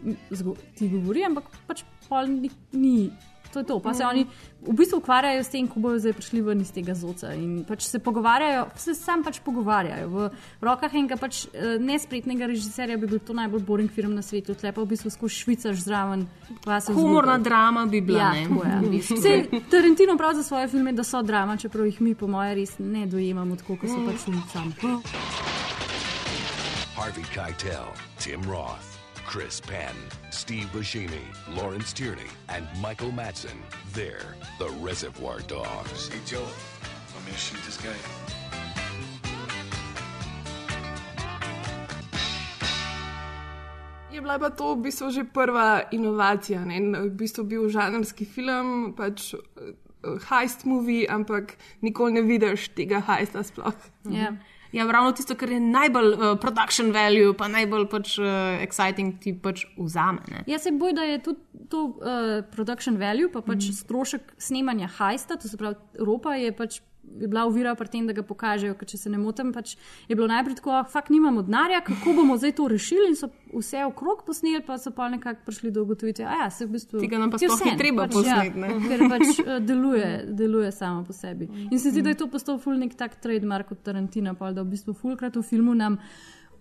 [0.78, 2.50] ti govori, ampak pač pol ni.
[2.72, 3.10] ni.
[3.48, 3.78] To je to.
[3.78, 4.10] Pa se Mhm.
[4.10, 4.26] oni
[4.62, 7.32] v bistvu ukvarjajo s tem, ko bodo zdaj prišli ven iz tega zoca.
[7.32, 10.08] In pač se pogovarjajo, se sam pač pogovarjajo.
[10.08, 10.30] V
[10.60, 14.54] rokah enega pač eh, nespretnega režiserja bi bil to najbolj boring film na svetu.
[14.54, 16.26] Tle pa v bistvu skozi švicaš zraven.
[16.60, 17.44] pa se Humorna zgubi.
[17.44, 18.42] drama bi bila, Ja, ne?
[18.44, 18.74] tako je.
[18.78, 19.16] V bistvu.
[19.18, 22.78] Saj Tarantino prav za svoje filme, da so drama, čeprav jih mi, po mojem, res
[22.78, 24.74] ne dojemamo tako, kot so pač ulicam.
[26.94, 27.86] Harvey Keitel,
[28.18, 28.97] Tim Roth,
[29.28, 29.92] Chris Penn,
[30.30, 31.20] Steve Buscemi,
[31.54, 33.60] Lawrence Tierney, and Michael Madsen.
[33.92, 36.08] They're the Reservoir Dogs.
[36.08, 36.48] Hey, Joe,
[37.12, 37.92] want me to shoot this guy?
[44.08, 46.64] Je bila pa to v bistvu že prva inovacija.
[46.64, 46.80] Ne?
[46.80, 53.04] In V bistvu bil žanrski film, pač uh, heist movie, ampak nikoli ne vidiš tega
[53.04, 53.76] heista sploh.
[54.08, 54.32] Ja.
[54.72, 59.32] Ja, ravno tisto, kar je najbolj uh, production value, pa najbolj pač, uh, exciting, ti
[59.32, 60.24] pač vzame.
[60.28, 60.42] Ne?
[60.50, 63.78] Jaz se bojim, da je tudi to uh, production value, pa pač mm.
[63.80, 66.82] strošek snemanja hajsta, to se pravi, Evropa je pač.
[67.20, 69.76] Je bila uvira pri tem, da ga pokažejo, ker če se ne motim, pač
[70.08, 73.84] je bilo najprej tako, fakt nimamo denarja, kako bomo zdaj to rešili in so vse
[73.88, 77.00] okrog posneli, pa so pa nekako prišli do ugotovitve, da ja, se v bistvu.
[77.02, 78.88] Tega nam pa sploh vseeno, treba pač, posneti, Ja, ne.
[78.88, 81.48] ker pač eh, deluje, deluje samo po sebi.
[81.70, 84.62] In se zdi, da je to postal ful nek tak trademark od Tarantina, pa da
[84.62, 85.98] v bistvu fulkrat v filmu nam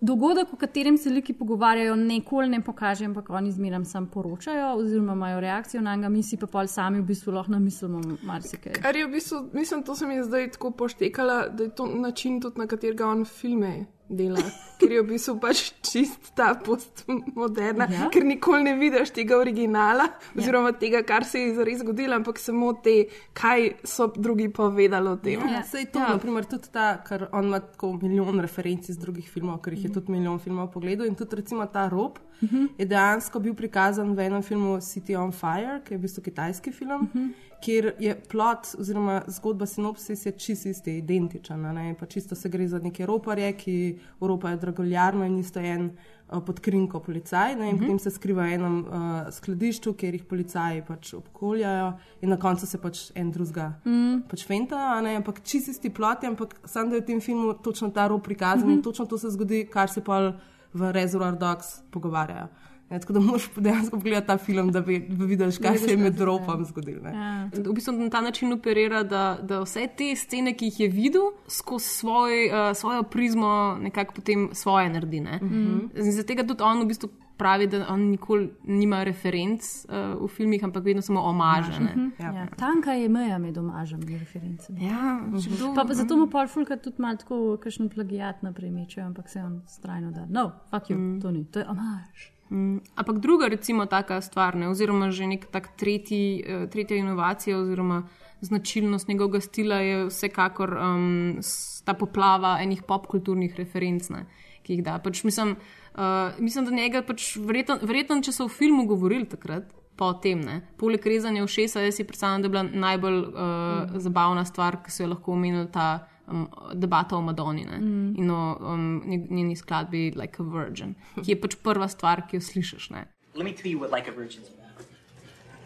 [0.02, 5.14] dogodek, o katerem se liki pogovarjajo, nikoli ne pokaže, ampak oni zmeraj sam poročajo, oziroma
[5.14, 8.80] imajo reakcijo na njega, mi si pa pol sami v bistvu lahko namislimo marsikaj.
[8.82, 11.88] Kar je v bistvu, mislim, to se mi je zdaj tako poštekala, da je to
[11.88, 14.42] način tudi, na katerega on filme dela.
[14.78, 18.04] Ker je v bistvu pač čist ta postmoderna, Ja.
[18.04, 18.10] ja.
[18.14, 22.74] ker nikoli ne vidiš tega originala, oziroma tega, kar se je zares zgodilo, ampak samo
[22.84, 25.42] te, kaj so drugi povedali o tem.
[25.50, 26.14] Ja, sej to, ja.
[26.14, 29.94] naprimer, tudi ta, ker on ima tako milijon referenc iz drugih filmov, ker jih je
[29.98, 31.08] tudi milijon filmov pogledal.
[31.08, 32.68] In tudi recimo ta rob uh -huh.
[32.78, 36.72] je dejansko bil prikazan v enem filmu City on Fire, ki je v bistvu kitajski
[36.72, 37.02] film.
[37.02, 37.32] Uh -huh.
[37.62, 41.66] Kjer je plot, oziroma zgodba sinopsis, je čist isti, identičen.
[41.66, 41.96] a Ne?
[42.00, 45.90] Pa čisto se gre za neke roparje, ki ropajo dragoljarno in isto en
[46.30, 47.56] uh, pod krinko policaj.
[47.56, 47.70] Ne?
[47.70, 47.86] In uh -huh.
[47.86, 48.94] potem se skriva v enem uh,
[49.32, 54.22] skladišču, kjer jih policaji pač obkoljajo, in na koncu se pač en drugega Mm.
[54.30, 57.54] pač fenta, a ne, ampak čist isti plot, ampak sam da je v tem filmu
[57.54, 58.74] točno ta rob prikazan mm -hmm.
[58.74, 60.34] in točno to se zgodi, kar se pa
[60.74, 62.48] v Reservoir Dogs pogovarjajo.
[62.90, 66.22] Ne, tako da moraš dejansko pogledati ta film, da bi vidiš, kaj se je med
[66.22, 67.02] ropom zgodilo.
[67.04, 67.12] ne.
[67.12, 67.50] Ja.
[67.54, 71.22] V bistvu na ta način operira, da, da vse te scene, ki jih je videl,
[71.48, 75.20] skozi svoj, uh, svojo prizmo, nekako potem svoje naredi.
[75.20, 75.40] Ne?
[75.44, 75.80] Mhm.
[75.96, 80.64] In Zato tudi on v bistvu pravi, da on nikoli nima referenc uh, v filmih,
[80.64, 81.80] ampak vedno samo omaže.
[81.80, 81.92] ne.
[81.96, 82.10] Mhm.
[82.20, 82.48] Ja.
[82.58, 84.86] Tanka je meja med omažem in referencami.
[84.88, 88.72] Ja, če kdo- pa, pa zato mu pol fulka tudi malo tako, kakšen plagijat naprej
[88.72, 90.26] mečejo, ampak se on strajno da.
[90.30, 91.22] No, fuck you, mm.
[91.22, 92.37] to ni, to je omaž.
[92.50, 92.78] Mm.
[92.96, 98.08] Ampak druga, recimo, taka stvar, ne, oziroma že nek tak tretji, eh, tretja inovacija, oziroma
[98.42, 101.40] značilnost njegovega stila je vsekakor um,
[101.86, 104.26] ta poplava enih popkulturnih referenc, ne,
[104.64, 105.00] ki jih da.
[105.04, 105.56] Pač mislim,
[105.96, 109.74] uh, mislim, da njega pač verjetno, verjetno, če so v filmu govorili takrat.
[109.98, 110.38] po tem.
[110.46, 110.62] Ne.
[110.78, 114.00] Poleg rezanja ušesa, jaz si predstavljam, da je bila najbolj uh, mm.
[114.00, 117.78] zabavna stvar, ki so jo lahko omenili ta um, debata o Madoni ne.
[117.78, 118.18] Mm.
[118.18, 122.42] in o um, njeni skladbi Like a Virgin, ki je pač prva stvar, ki jo
[122.42, 122.90] slišiš.
[122.92, 123.08] Ne.
[123.36, 124.86] Let me tell you what Like a Virgin's about.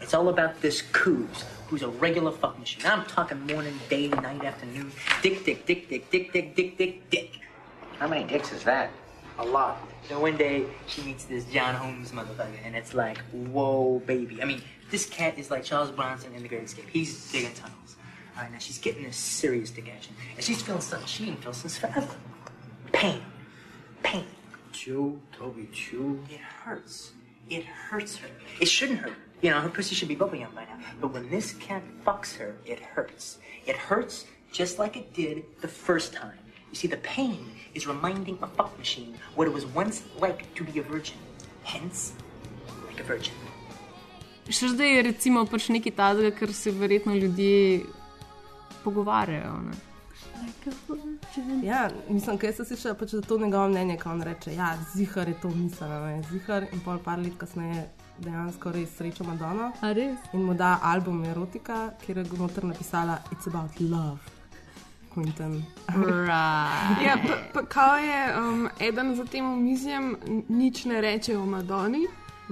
[0.02, 2.82] It's all about this Coos, who's a regular fuck machine.
[2.84, 4.90] I'm talking morning, day, night, afternoon.
[5.22, 7.38] Dick, dick, dick, dick, dick, dick, dick, dick, dick.
[7.98, 8.90] How many dicks is that?
[9.38, 9.78] A lot.
[10.08, 14.42] So one day she meets this John Holmes motherfucker, and it's like, whoa, baby.
[14.42, 16.88] I mean, this cat is like Charles Bronson in The Great Escape.
[16.90, 17.81] He's digging tunnels.
[18.36, 21.42] All right, now she's getting this serious dick action, and she's feeling something she ain't
[21.42, 22.14] felt since forever.
[22.92, 23.22] Pain.
[24.02, 24.24] Pain.
[24.72, 26.18] Chew, Toby, chew.
[26.30, 27.12] It hurts.
[27.50, 28.28] It hurts her.
[28.60, 29.18] It shouldn't hurt.
[29.42, 30.78] You know, her pussy should be bubbling up by now.
[31.00, 33.38] But when this cat fucks her, it hurts.
[33.66, 36.38] It hurts just like it did the first time.
[36.70, 40.64] You see, the pain is reminding a fuck machine what it was once like to
[40.64, 41.18] be a virgin.
[41.64, 42.12] Hence,
[42.86, 43.34] like a virgin.
[44.52, 47.84] Še zdaj je recimo pač nekaj tazga, ker se verjetno ljudje
[48.84, 49.56] pogovarjajo.
[49.62, 49.72] Ne.
[51.62, 55.28] Ja, mislim, kaj se sliši, pač za to njegovo mnenje, ko on reče, ja, zihar
[55.28, 57.86] je to misleno, ne, zihar in pol par let kasneje
[58.18, 59.72] dejansko res sreča Madonna.
[59.80, 60.18] A res?
[60.32, 64.18] In mu da album Erotika, kjer je noter napisala It's about love.
[65.14, 65.62] Quentin.
[65.88, 67.02] Right.
[67.06, 70.16] Ja, pa, pa kao je um, eden za tem omizjem
[70.48, 72.06] nič ne reče o Madoni,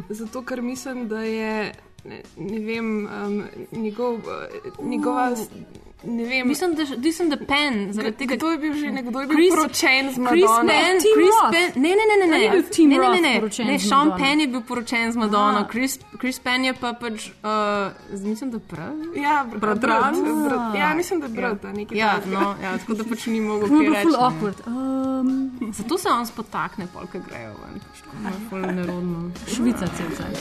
[0.08, 1.72] zato ker mislim, da je
[2.04, 5.30] ne, ne vem, um, njegov, uh, njegova.
[5.30, 8.36] Ne vem, Mislim, da mislim, da pen, zaradi tega.
[8.36, 10.68] Kdo je bil že nekdo, je bil Chris- poročen z Chris Madono.
[10.68, 11.52] Penn, Tim Chris Roth.
[11.52, 12.48] Penn, ne, ne, ne, ne, ne, ne,
[12.86, 14.12] ne, ne, ne, ne, z Sean?
[14.18, 15.68] Penn je bil poročen z Madono, Aha.
[15.70, 18.92] Chris, Chris Penn je pa pač, uh, mislim, da prav.
[19.16, 20.14] Ja, Bratran.
[20.14, 23.26] brat, brat, ja, mislim, da je brat, a nekaj Ja, no, ja, tako da pač
[23.26, 24.02] ni mogel kaj reči.
[24.02, 24.18] ful ne.
[24.18, 24.58] awkward.
[24.66, 29.30] Um, Zato se on spotakne, polka grejo ven, pač tako ful nerodno.
[29.46, 30.34] Švica cel cel.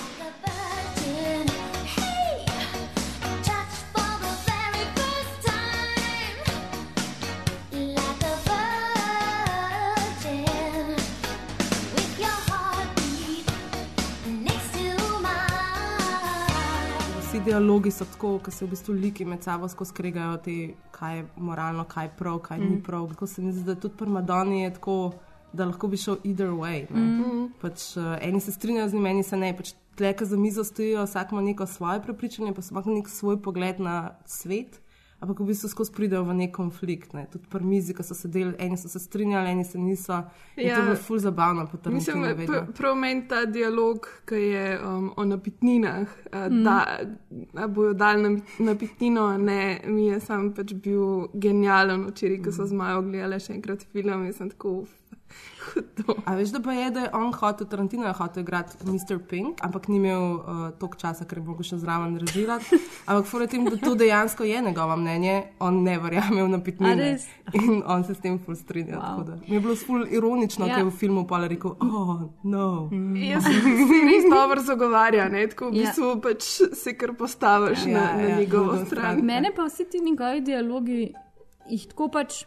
[17.39, 20.54] Vsi dialogi so tako, da se v bistvu liki med sabo skozi kregajo, te,
[20.91, 22.71] kaj je moralno, kaj je prav, kaj mm.
[22.71, 23.06] ni prav.
[23.13, 24.95] Tako se mi zdi, da tudi pri Madoni je tako,
[25.54, 26.84] da lahko bi šel either way.
[26.91, 26.99] ne.
[26.99, 27.45] Mhm.
[27.62, 29.54] Pač, uh, eni se strinjajo z njim, eni se ne.
[29.58, 33.41] Pač, Tleka za mizo stojijo, vsak ima neko svoje prepričanje, pa vsak ima nek svoj
[33.41, 34.82] pogled na svet.
[35.21, 37.13] Ampak v bistvu skozi pridejo v nek konflikt.
[37.13, 37.27] Ne.
[37.27, 40.13] Tudi pri mizi, ko so sedeli, eni so se strinjali, eni se niso.
[40.55, 40.75] In ja, Ja.
[40.75, 42.45] to je bilo ful zabavno, potem Mislim, vedno.
[42.45, 46.63] pr prav meni ta dialog, ki je um, o napitninah, Mm.
[46.63, 46.99] da
[47.55, 51.03] a bojo dali nam- napitnino, ne, mi je sam pač bil
[51.36, 54.86] genijalen včeraj, ko so z Majo gledali še enkrat film in sem tako.
[56.25, 59.19] A veš, da pa je, da je on hotel, Tarantino je hotel igrati Mr.
[59.29, 60.41] Pink, ampak ni imel uh,
[60.79, 62.79] toliko časa, ker je mogel še zraven režirati.
[63.05, 67.10] Ampak fora tem, da to dejansko je njegovo mnenje, on ne verjame v napitnine.
[67.53, 68.97] In on se s tem ful strinja.
[68.99, 69.39] Wow.
[69.47, 70.69] Mi je bilo ful ironično, Ja.
[70.69, 70.75] ja.
[70.75, 72.89] ker je v filmu pa rekel, oh, no.
[73.15, 73.53] Jaz se
[74.10, 75.47] res dobro zagovarja, ne?
[75.47, 75.88] tako v Ja.
[75.89, 76.43] bistvu pač
[76.75, 79.21] se kar postaviš Ja, na, na ja, njegovo drugo stran.
[79.25, 81.13] Mene pa vsi ti njegovi dialogi,
[81.69, 82.43] jih tako pač.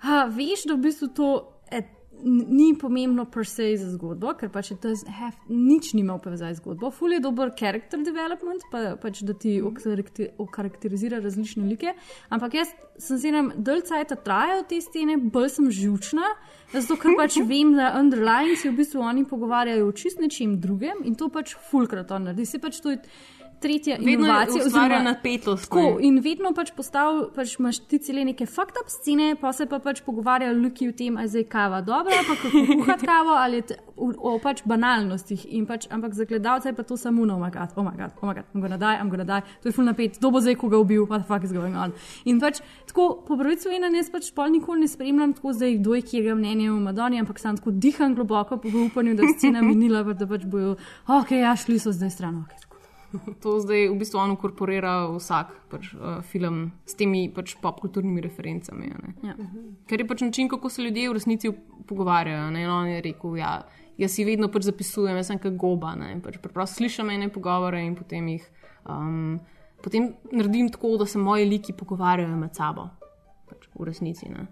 [0.00, 1.28] Ha, veš, da v bistvu to
[1.70, 1.88] et,
[2.24, 6.62] ni pomembno per se za zgodbo, ker pač to have, nič nima v povezavi z
[6.62, 6.90] zgodbo.
[6.94, 11.94] Ful je dober character development, pa, pač, da ti okarakter- okarakterizira različne like.
[12.28, 16.34] Ampak jaz sem se nam dalj cajt trajajo te scene, bolj sem žučna.
[16.72, 21.04] Zato, ker pač vem, da underlying se v bistvu oni pogovarjajo o čist nečem drugem
[21.04, 22.46] in to pač fulkrat on naredi.
[22.46, 23.02] Se pač to je
[23.60, 24.64] tretja Vedno inovacija.
[24.64, 29.36] oziroma- napetost, Tako, in vedno pač postav, pač imaš ti cele neke fucked up scene,
[29.40, 32.66] pa se pa pač pogovarjajo ljudi o tem, ali je zdaj kava dobra, pa kako
[32.76, 35.46] kuhati kavo, ali je t- o, o pač banalnostih.
[35.50, 38.44] In Pač, ampak za gledalce je pa to samo no, oh oh oh my god,
[38.54, 41.06] I'm gonna die, I'm gonna die, to je full napet, kdo bo zdaj koga ubil,
[41.06, 41.92] what the fuck is going on.
[42.24, 45.94] In pač tako, po pravici ena jaz pač pol nikoli ne spremljam tako zdaj, kdo
[45.94, 49.62] je kjer mnenje o Madoni, ampak sem tako diham globoko po upanju, da je scena
[49.62, 50.76] minila, pa da pač bojo,
[51.08, 52.69] ok, ja, šli so zdaj stran, ok.
[53.42, 58.92] To zdaj v bistvu on inkorporira vsak pač, uh, film s temi pač, popkulturnimi referencami.
[59.26, 59.36] Ja.
[59.90, 61.52] Ker je pač način, kako se ljudje v resnici
[61.86, 62.50] pogovarjajo.
[62.54, 62.64] Ne?
[62.64, 63.54] In on je rekel, ja,
[63.98, 65.94] jaz si vedno pač zapisujem, jaz sem kot goba.
[65.98, 66.14] ne.
[66.22, 68.46] Pač preprosto slišim ene pogovore in potem jih
[68.86, 69.40] um,
[69.82, 72.88] potem naredim tako, da se moji liki pogovarjajo med sabo.
[73.50, 74.28] Pač v resnici.
[74.30, 74.46] Ne?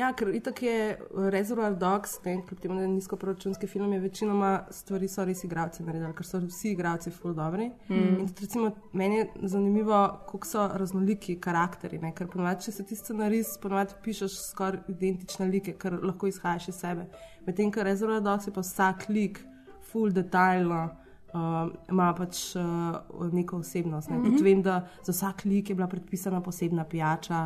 [0.00, 0.96] Ja, ker itak je
[1.32, 5.84] Reservoir Dogs, ne, kljub temu, da je nizkoproračunski film, je večinoma stvari so res igralci
[5.84, 7.66] naredili, ker so vsi igralci full dobri.
[7.90, 8.14] Mm.
[8.20, 9.98] In tudi recimo meni je zanimivo,
[10.30, 15.50] kako so raznoliki karakteri, ne, ker ponovadi, če se ti scenarist, ponovadi pišeš skoraj identične
[15.50, 17.04] like, ker lahko izhajaš iz sebe.
[17.46, 19.44] Medtem, ko Reservoir Dogs je pa vsak lik
[19.92, 20.88] full detailno
[21.30, 24.10] Uh, ima pač uh, neko osebnost.
[24.10, 24.16] Ne.
[24.18, 24.32] Mhm.
[24.32, 27.44] Tudi vem, da za vsak lik je bila predpisana posebna pijača,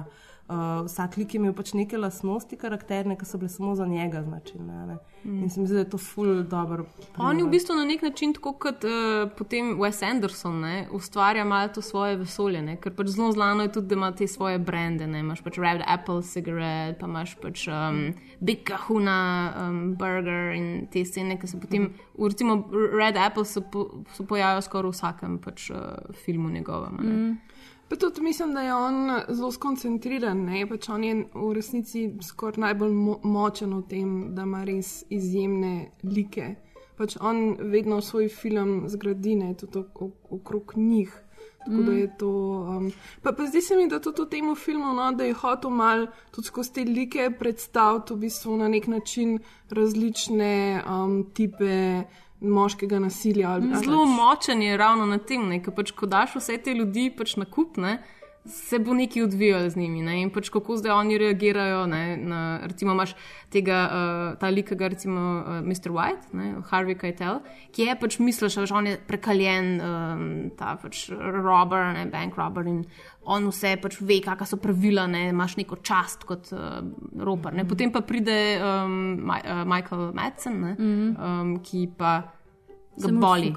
[0.49, 4.23] uh, vsak lik je imel pač neke lastnosti karakterne, ki so bile samo za njega
[4.23, 4.87] značilne.
[4.87, 4.97] ne.
[5.25, 5.43] Mm.
[5.43, 6.85] In se mi zdi, da je to ful dobro.
[7.19, 11.45] On je v bistvu na nek način tako kot uh, potem Wes Anderson, ne, ustvarja
[11.45, 14.59] malo to svoje vesolje, ne, ker pač zelo znano je tudi, da ima te svoje
[14.59, 15.07] brende.
[15.07, 19.19] Ne, imaš pač Red Apple cigarette, pa imaš pač um, Big Kahuna
[19.57, 22.61] um, burger in te scene, ki se potem, v recimo
[22.93, 27.01] Red Apple se, po, se pojavijo skoraj v vsakem pač, uh, filmu njegovem.
[27.01, 27.54] Mm.
[27.89, 28.95] Pa tudi mislim, da je on
[29.29, 30.45] zelo skoncentriran.
[30.45, 30.67] Ne?
[30.67, 35.75] Pač on je v resnici skoraj najbolj mo močen v tem, da ima res izjemne
[36.03, 36.55] like.
[36.97, 41.21] Pač on vedno svoj film zgradi ne, tudi ok- ok- okrog njih.
[41.59, 41.99] Tako da Mm.
[41.99, 42.31] je to.
[42.69, 42.93] Um,
[43.23, 46.07] pa, pa zdi se mi, da tudi v tem filmu, no, da je hotel mal
[46.31, 49.39] tudi skozi te like predstaviti v bistvu na nek način
[49.71, 50.53] različne
[50.87, 52.03] um, tipe
[52.45, 53.49] moškega nasilja.
[53.51, 56.59] ali- ali Zelo pač- močen je ravno na tem, ne, ker pač, ko daš vse
[56.59, 58.03] te ljudi pač na kup, ne,
[58.47, 60.03] se bo nekaj odvijalo z njimi.
[60.03, 61.87] Ne, in pač kako zdaj oni reagirajo.
[61.87, 63.15] Ne, na, recimo, imaš
[63.51, 65.89] tega, uh, ta lik, ki ga recimo uh, Mr.
[65.91, 67.41] White, ne, Harvey Keitel,
[67.73, 70.27] ki je pač misliš, da on je prekaljen, um,
[70.59, 72.85] ta pač robber, ne, bank robber in
[73.25, 76.83] on vse pač ve, kakšna so pravila, ne, imaš neko čast kot uh,
[77.17, 77.55] roper.
[77.57, 77.65] Ne.
[77.65, 81.17] Potem pa pride um, Ma, uh, Michael Madsen, ne, Mhm.
[81.17, 82.19] um, ki pa
[82.97, 83.55] ga Se mu boli.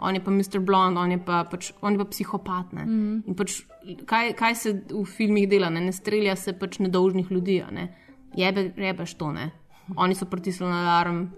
[0.00, 0.60] On je pa Mr.
[0.60, 2.72] Blond, on je pa, pač, on je pa psihopat.
[2.72, 2.84] Ne?
[2.84, 3.22] Mhm.
[3.26, 3.62] In pač,
[4.06, 5.70] kaj, kaj se v filmih dela?
[5.70, 7.62] Ne, ne strelja se pač nedolžnih ljudi.
[7.72, 7.90] Ne?
[8.36, 9.32] Jebe, jebeš to.
[9.32, 9.50] Ne?
[9.96, 11.28] Oni so pritisnili na alarm.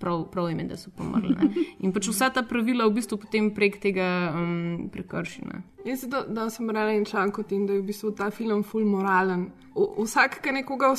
[0.00, 1.34] Prav, prav jim je, da so pomrli.
[1.36, 1.66] Ne?
[1.84, 5.44] In pač vsa ta pravila v bistvu potem prek tega um, prekrši.
[5.84, 8.30] Jaz se da, da sem brala en članek o tem, da je v bistvu ta
[8.30, 9.48] film ful moralen.
[9.74, 10.90] V, vsak, ki nekoga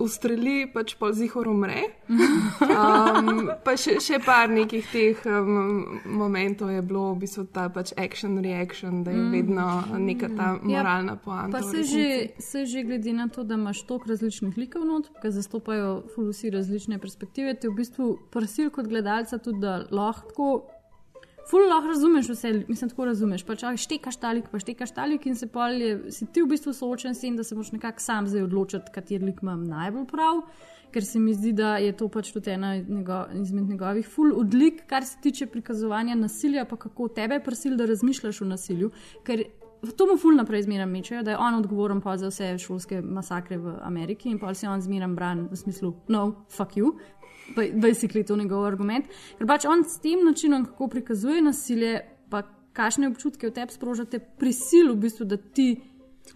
[0.00, 1.82] ustreli, pač pol zihor umre.
[2.08, 7.92] Um, pa še, še par nekih teh um, momentov je bilo, v bistvu ta pač
[8.00, 9.30] action reaction, da je Mm.
[9.32, 9.66] vedno
[9.98, 11.58] neka ta moralna poanta.
[11.58, 15.30] Pa se že, se že glede na to, da imaš toliko različnih likov, not, ki
[15.30, 20.64] zastopajo ful vsi različne perspektive, te v bistvu prosil kot gledalca tudi, da lahko
[21.42, 21.50] tako.
[21.50, 23.44] Ful lahko razumeš vse, mislim, tako razumeš.
[23.44, 26.72] Pač ah, štekaš talik, pa štekaš talik in se pol je, si ti v bistvu
[26.72, 30.42] soočen s tem, da se moraš nekako sam zdaj odločiti, kateri lik imam najbolj prav.
[30.92, 34.82] Ker se mi zdi, da je to pač tudi ena njego, izmed njegovih ful odlik,
[34.86, 38.90] kar se tiče prikazovanja nasilja, pa kako tebe prisil, da razmišljaš o nasilju.
[39.24, 39.44] Ker
[39.96, 43.58] to mu ful naprej zmeraj mečejo, da je on odgovoren pa za vse šolske masakre
[43.58, 46.92] v Ameriki in pa se on zmeraj bran v smislu, no, fuck you.
[47.56, 49.08] Ba- Basically, to je njegov argument.
[49.38, 54.20] Ker pač on s tem načinom, kako prikazuje nasilje, pa kakšne občutke v tebi sprožate,
[54.38, 55.74] prisil v bistvu, da ti.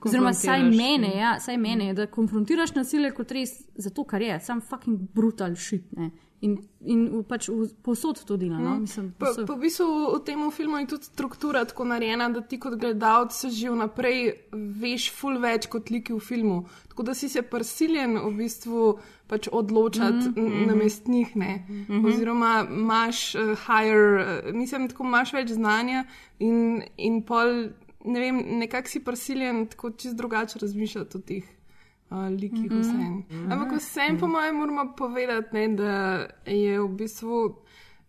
[0.02, 1.18] Oziroma, saj mene, mm.
[1.18, 5.86] ja, saj mene, da konfrontiraš nasilje kot res zato, kar je, sam fucking brutal shit.
[5.96, 6.10] Ne?
[6.40, 8.58] In, in pač v- povsod to dela.
[8.58, 8.74] No?
[8.74, 8.80] Mm.
[8.80, 9.46] Mislim, povsod.
[9.46, 13.32] pa v bistvu v tem filmu je tudi struktura tako narejena, da ti kot gledalec
[13.32, 16.58] že vnaprej veš ful več kot liki v filmu.
[16.88, 20.60] Tako da si se prisiljen v bistvu pač odločati Mhm, mm -hmm.
[20.60, 20.66] mhm.
[20.66, 21.64] na mestnih, ne.
[21.68, 21.84] Mm Mhm.
[21.88, 22.06] -hmm.
[22.06, 24.04] Oziroma imaš uh, higher,
[24.44, 26.04] uh, mislim, tako imaš več znanja
[26.38, 27.70] in, in pol,
[28.04, 31.44] ne vem, nekako si prisiljen tako čist drugače razmišljati o teh.
[32.08, 32.80] Uh, likih Mhm.
[32.80, 33.14] vsem.
[33.50, 35.92] Ampak vsem, po mojem, moramo povedati, ne, da
[36.46, 37.56] je v bistvu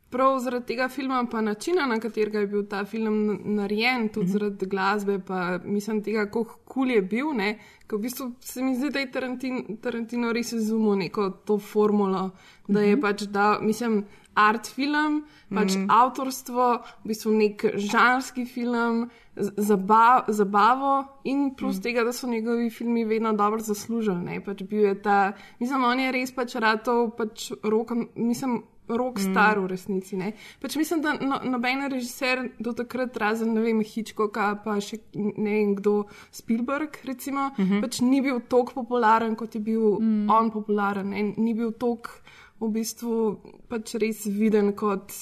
[0.10, 4.66] prav zaradi tega filma, pa načina, na katerega je bil ta film narejen, tudi zaradi
[4.66, 7.34] glasbe, pa mislim tega, kako kul je bil.
[7.34, 11.58] Ne, ker v bistvu se mi zdi, da je Tarantin, Tarantino res izumil neko to
[11.60, 12.32] formulo,
[12.68, 13.02] da je Mhm.
[13.02, 14.06] pač da, mislim.
[14.38, 15.82] Art film, pač Mhm.
[15.82, 15.88] mm.
[15.92, 16.66] avtorstvo,
[17.02, 21.82] v bistvu nek žanrski film, z- zabav, zabavo, in plus mm.
[21.82, 24.18] tega, da so njegovi filmi vedno dobro zaslužili.
[24.20, 24.40] ne.
[24.42, 25.20] Pač bil je ta,
[25.60, 29.24] mislim, on je res pač ratov, pač rok, mislim, rok Mm.
[29.26, 30.16] star v resnici.
[30.16, 30.32] Ne.
[30.62, 35.52] Pač mislim, da no, noben režiser do takrat, razen ne vem, Hitchcocka, pa še ne
[35.52, 37.68] vem kdo, Spielberg, recimo, mm Mhm.
[37.70, 37.82] -hmm.
[37.82, 40.30] pač ni bil tako popularen, kot je bil mm.
[40.30, 41.10] on popularen.
[41.10, 41.34] Ne.
[41.38, 42.10] Ni bil tako
[42.60, 43.16] v bistvu
[43.70, 45.14] pač res viden kot.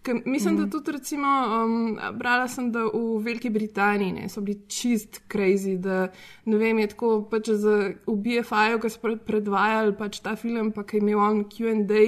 [0.00, 0.60] Ker mislim, mm.
[0.62, 5.74] da tudi, recimo, um, brala sem, da v Veliki Britaniji ne, so bili čist crazy,
[5.76, 6.06] da
[6.48, 7.74] ne vem, je tako pač za
[8.06, 12.06] v BFI-ju, ki so pre- predvajali pač ta film, pa ki je imel on QA,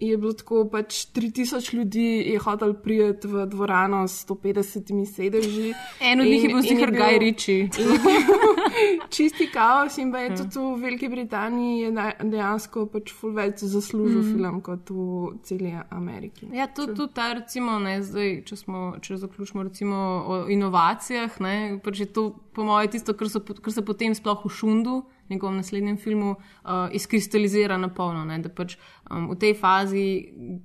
[0.00, 5.72] je bilo tako pač 3000 ljudi je hotel priti v dvorano s 150 sedeži.
[6.00, 6.96] En od njih je bil in je bil
[9.10, 10.36] Čisti kaos in pa je Ja.
[10.36, 11.92] tudi v Veliki Britaniji
[12.22, 14.28] dejansko pač ful več zaslužil Mhm.
[14.28, 14.34] mm.
[14.34, 16.48] film kot v celi Ameriki.
[16.52, 19.96] Ja, tudi tu ta, recimo, ne, zdaj, če, smo, če zaključimo recimo,
[20.26, 24.44] o inovacijah, ne, pač je to, po mojem, tisto, kar, so, kar se potem sploh
[24.44, 28.24] v šundu njegovem naslednjem filmu uh, izkristalizira na polno.
[28.24, 28.38] Ne?
[28.44, 28.76] Da pač
[29.10, 30.06] um, v tej fazi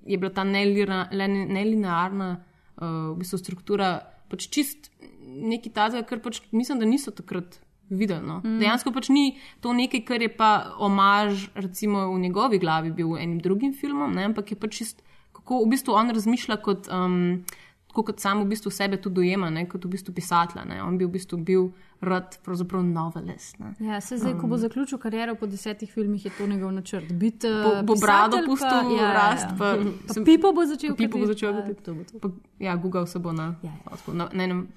[0.05, 3.99] je bila ta nelira- len- nelinearna uh, v bistvu struktura
[4.32, 4.91] pač čist
[5.32, 7.59] nekaj tazga, kar pač mislim, da niso takrat.
[7.91, 8.38] Videli, no.
[8.39, 8.62] Mm.
[8.62, 13.41] Dejansko pač ni to nekaj, kar je pa omaž, recimo v njegovi glavi bil enim
[13.43, 15.03] drugim filmom, ne, ampak je pač čist,
[15.36, 17.43] kako v bistvu on razmišlja kot, um,
[17.91, 20.63] tako kot sam v bistvu sebe tudi dojema, ne, kot v bistvu pisatelj.
[20.65, 20.83] ne.
[20.83, 21.71] On bi v bistvu bil
[22.01, 23.59] rad pravzaprav novelist.
[23.59, 23.73] Ne.
[23.79, 27.11] Ja, se zdaj, ko bo Um, zaključil kariero po desetih filmih, je to njegov načrt.
[27.11, 29.75] Bit, Bo, bo brado pustil ja, rast, pa,
[30.07, 32.19] pa pipo bo začel pipo bo začel pa to bo to.
[32.19, 32.29] Pa,
[32.59, 34.13] ja, Google se bo na, ja, ja.
[34.13, 34.67] na, na enem,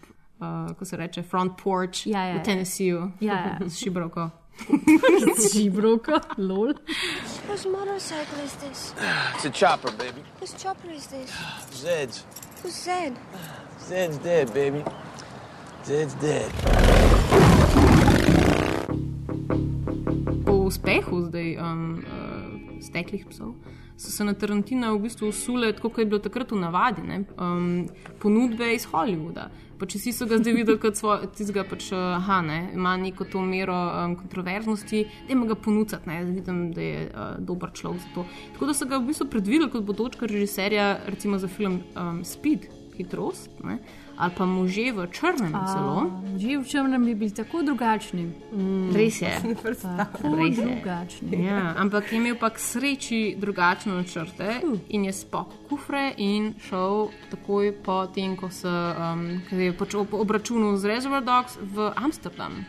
[0.41, 2.43] uh, ko se reče, front porch Ja, ja, v ja.
[2.43, 3.59] Tennesseeju Ja, ja.
[3.71, 4.31] s šibroko.
[5.55, 6.75] Žibrovka, lol.
[7.49, 8.95] Whose motorcycle is this?
[9.35, 10.23] It's a chopper, baby.
[10.41, 11.31] Whose chopper is this?
[11.73, 12.25] Zed's.
[12.65, 13.13] Who's Zed?
[13.79, 14.83] Zed's dead, baby.
[15.85, 16.51] Zed's dead.
[20.47, 23.53] Po uspehu zdaj um, uh, steklih psov
[23.97, 27.25] so se na Tarantina v bistvu usule, tako kot je bilo takrat v navadi, ne,
[27.37, 27.85] um,
[28.19, 29.51] ponudbe iz Hollywooda.
[29.85, 33.43] Pač vsi so ga zdaj videli kot svoj, tistega, pač, aha, ne, ima neko to
[33.45, 38.13] mero um, kontroverznosti, da ima ga ponuditi, ne, vidim, da je uh, dober človek za
[38.15, 38.25] to.
[38.55, 42.65] Tako da so ga v bistvu predvideli kot bodočka režiserja, recimo za film um, Speed,
[42.97, 43.77] hitrost, ne,
[44.17, 46.11] ali pa može v črnem celo.
[46.37, 48.23] Že v črnem bi bili tako drugačni.
[48.53, 48.91] Mm.
[48.95, 49.33] Res je.
[49.99, 50.65] Tako Res je.
[50.65, 51.45] drugačni.
[51.45, 57.09] Ja, ampak je imel pa k sreči drugačne načrte in je spok kufre in šel
[57.31, 62.65] takoj po tem, ko, se, um, je pač ob, obračunal z Reservoir Dogs v Amsterdam.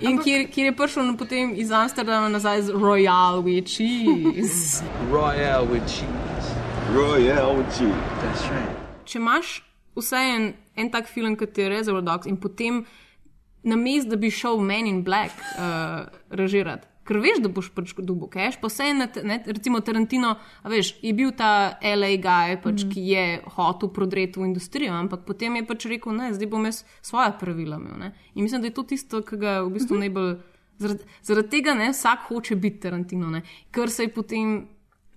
[0.00, 4.80] In Ampak- kjer, kjer je prišel potem iz Amsterdama nazaj z Royal with cheese.
[5.12, 6.48] Royale with cheese.
[6.94, 8.00] Royale with cheese.
[8.22, 8.76] That's right.
[9.04, 9.62] Če imaš
[10.00, 12.84] vse en, en tak film, kot je Reservoir Dogs, in potem
[13.62, 16.88] na mest, da bi šel Men in Black uh, režirati.
[17.10, 20.36] Ker veš, da boš pač dobil cash, pa vse na, te- ne, recimo Tarantino,
[20.68, 22.92] veš, je bil ta LA guy, pač, mm.
[22.92, 23.24] ki je
[23.56, 27.80] hotel prodreti v industrijo, ampak potem je pač rekel, ne, zdaj bom jaz svoje pravila
[27.80, 27.96] imel.
[27.98, 28.12] Ne.
[28.36, 30.06] In mislim, da je to tisto, kar ga v bistvu mm -hmm.
[30.06, 30.32] najbolj.
[30.80, 34.68] Zaradi, zaradi tega ne, vsak hoče biti Tarantino, ne, ker se je potem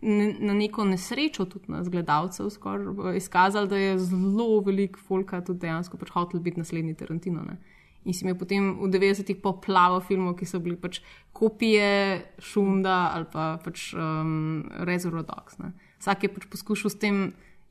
[0.03, 5.63] ne, na neko nesrečo tudi nas gledalcev skoraj izkazalo, da je zelo veliko folka tudi
[5.63, 7.43] dejansko pač hotel biti naslednji Tarantino.
[7.47, 7.57] Ne.
[8.03, 10.99] In si imel potem v 90-ih poplavo filmov, ki so bili pač
[11.31, 15.57] kopije Šunda ali pa pač um, Reservoir Dogs.
[15.63, 15.71] Ne.
[16.03, 17.25] Vsak je pač poskušal s tem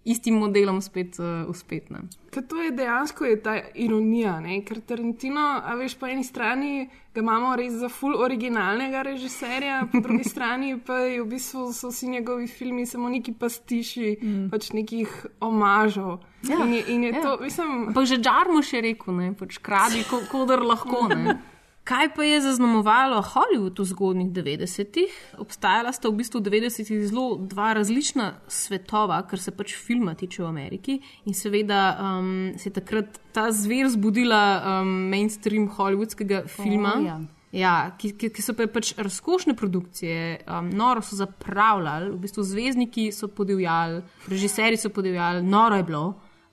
[0.05, 1.92] istim modelom spet uh, uspeti.
[1.92, 1.98] ne.
[2.30, 4.62] Ker to je dejansko je ta ironija, ne?
[4.64, 10.00] ker Tarantino, a veš, po eni strani ga imamo res za full originalnega režiserja, po
[10.00, 14.50] drugi strani pa v bistvu so vsi njegovi filmi samo neki pastiši, mm.
[14.50, 16.18] pač nekih omažov.
[16.48, 17.22] Ja, in je, in je ja.
[17.22, 21.09] to, mislim, Ampak že Džarmuš je rekel, ne, pač kradi, ko- kodar lahko.
[21.14, 21.38] Ne.
[21.85, 25.14] Kaj pa je zaznamovalo Hollywood v zgodnjih 90-ih?
[25.43, 30.45] Obstajala sta v bistvu v 90-ih zelo dva različna svetova, kar se pač filma tiče
[30.45, 31.01] v Ameriki.
[31.26, 36.99] In seveda um, se je takrat ta zver zbudila um, mainstream hollywoodskega filma.
[37.03, 37.20] ja.
[37.53, 42.47] Ja, ki, ki, ki so pa pač razkošne produkcije, um, noro so zapravljali, v bistvu
[42.49, 44.01] zvezdniki so podivjali,
[44.33, 46.07] režiserji so podivjali, noro je bilo.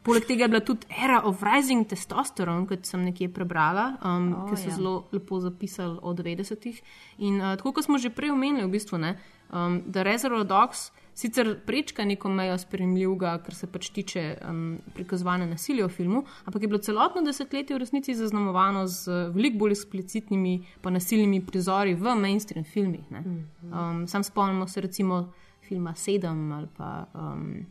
[0.09, 4.45] Poleg tega je bila tudi era of rising testosterone, kot sem nekje prebrala, um, O,
[4.49, 4.77] ki so ja.
[4.77, 6.79] zelo lepo zapisali o 90-ih.
[7.29, 9.17] In uh, tako kot smo že prej omenili, v bistvu, ne,
[9.53, 10.89] um, da Reservoir Dogs
[11.19, 16.63] sicer prečka neko mejo spremljivega, kar se pač tiče um, prikazovanja nasilja v filmu, ampak
[16.63, 22.15] je bilo celotno desetletje v resnici zaznamovano z veliko bolj eksplicitnimi pa nasilnimi prizori v
[22.15, 23.11] mainstream filmih.
[23.11, 23.23] ne.
[23.67, 25.27] Um, sam spomnimo se recimo
[25.67, 27.05] filma Sedem ali pa.
[27.13, 27.67] Um,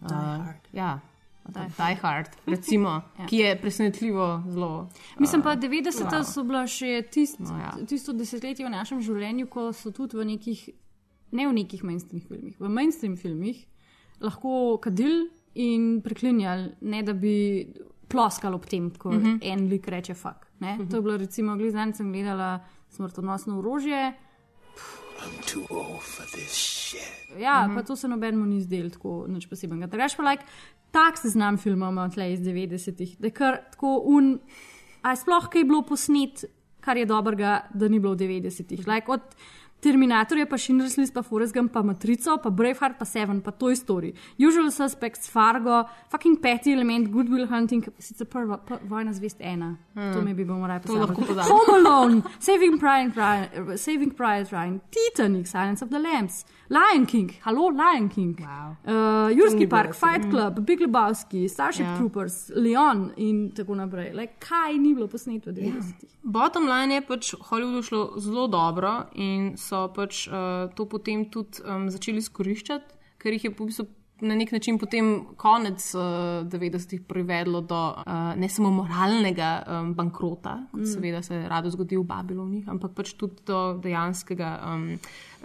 [0.00, 0.54] uh.
[0.72, 1.00] Ja.
[1.48, 2.88] Die, Die Hard, recimo,
[3.18, 3.26] Ja.
[3.26, 4.88] ki je presenetljivo zelo.
[5.18, 6.24] Mislim pa, uh, 90-ta wow.
[6.24, 7.72] so bila še tist, No, ja.
[7.86, 10.68] tisto desetletje v našem življenju, ko so tudi v nekih,
[11.32, 13.66] ne v nekih mainstream filmih, v mainstream filmih
[14.20, 17.66] lahko kadili in preklinjali, ne da bi
[18.08, 19.24] ploskali ob tem, ko uh Mhm.
[19.26, 19.38] -huh.
[19.42, 20.46] en lik reče fuk.
[20.60, 20.90] Uh -huh.
[20.90, 24.12] To je bilo recimo, gledaj, sem gledala smrtonosno orožje.
[24.12, 25.05] I'm too old for this shit.
[27.38, 27.74] Ja, mm -hmm.
[27.74, 29.86] pa to se nobenemu ni zdelo tako nič posebnega.
[29.86, 30.44] Drugač pa like,
[30.90, 34.38] tak seznam filmov imamo tle iz 90-ih, da je kar tako un.
[35.02, 36.44] A je sploh kaj bilo posnet,
[36.80, 38.86] kar je dobrega, da ni bilo v 90-ih.
[38.86, 39.20] Like, od
[39.80, 43.76] Terminatorje, pa Schindler's List, pa Forrest Gump, pa Matrico, pa Braveheart, pa Seven, pa Toy
[43.76, 49.36] Story, Usual Suspects, Fargo, fucking peti element, Good Will Hunting, sicer prva, pr vojna zvest
[49.40, 50.12] ena, Hmm.
[50.12, 51.44] to mi bi bomo raje pozabimo.
[51.48, 57.30] Home Alone, Saving Private Ryan, Saving Private Ryan, Titanic, Silence of the Lambs, Lion King,
[57.44, 58.76] Hello Lion King, wow.
[58.84, 60.30] uh, Jurski bilo Park, res, Fight mm.
[60.30, 61.96] Club, Big Lebowski, Starship Ja.
[61.96, 64.12] Troopers, Leon in tako naprej.
[64.14, 66.10] Like, kaj ni bilo posneto v 90-ih?
[66.22, 71.62] Bottom line je pač Hollywoodu šlo zelo dobro in so pač uh, to potem tudi
[71.62, 73.86] um, začeli izkoriščati, ker jih je v bistvu
[74.20, 76.00] na nek način potem konec uh,
[76.48, 80.86] 90-ih privedlo do uh, ne samo moralnega um, bankrota, kot Mm.
[80.86, 84.98] seveda se rado zgodi v Babilonih, ampak pač tudi do dejanskega um,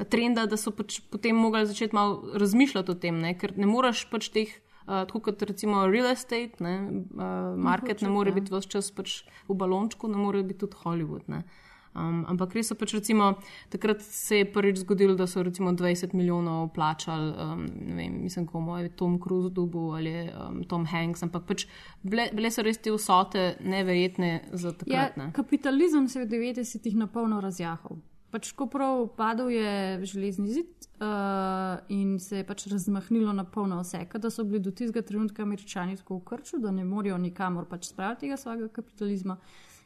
[0.09, 3.33] trenda, da so pač potem mogli začeti malo razmišljati o tem, ne?
[3.33, 4.47] ker ne moreš pač teh.
[4.81, 8.35] Uh, tako kot recimo real estate, ne, uh, market ne more ja.
[8.35, 11.27] biti vse čas pač v balončku, ne more biti tudi Hollywood.
[11.27, 11.43] Ne.
[11.91, 13.33] Um, ampak res so pač recimo,
[13.69, 18.45] takrat se je prvič zgodilo, da so recimo 20 milijonov plačali, um, ne vem, mislim,
[18.47, 21.65] komu je Tom Cruise dubu ali um, Tom Hanks, ampak pač
[22.03, 25.17] bile, bile so res te vsote neverjetne za Ja, takrat.
[25.17, 25.31] Ne.
[25.35, 27.99] kapitalizem se je v 90-ih na polno razjahal.
[28.31, 33.81] Pač ko prav padel je železni zid uh, in se je pač razmahnilo na polno
[33.81, 37.67] vse, da so bili do tistega trenutka američani tako v krču, da ne morejo nikamor
[37.67, 39.35] pač spraviti tega svojega kapitalizma.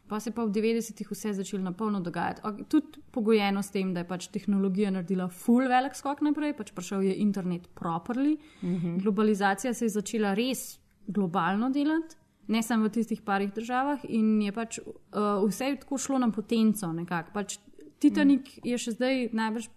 [0.08, 2.42] Pa se je pa v 90-ih vse začelo na polno dogajati.
[2.70, 7.02] Tudi pogojeno s tem, da je pač tehnologija naredila full velik skok naprej, pač prišel
[7.02, 8.98] je internet properly, Mhm.
[9.02, 12.16] globalizacija se je začela res globalno delati.
[12.48, 14.86] Ne samo v tistih parih državah, in je pač uh,
[15.50, 16.92] vse tako šlo na potenco.
[16.94, 17.32] Nekako.
[17.34, 17.58] Pač
[18.00, 19.70] Titanic je še zdaj najbrž,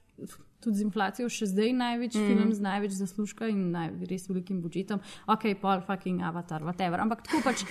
[0.60, 2.24] tudi z inflacijo, še zdaj največji Mm.
[2.24, 2.36] mm.
[2.36, 5.00] film z največ zaslužka in naj, res velikim budžetom.
[5.26, 7.00] Ok, pol fucking avatar, whatever.
[7.00, 7.64] Ampak tako pač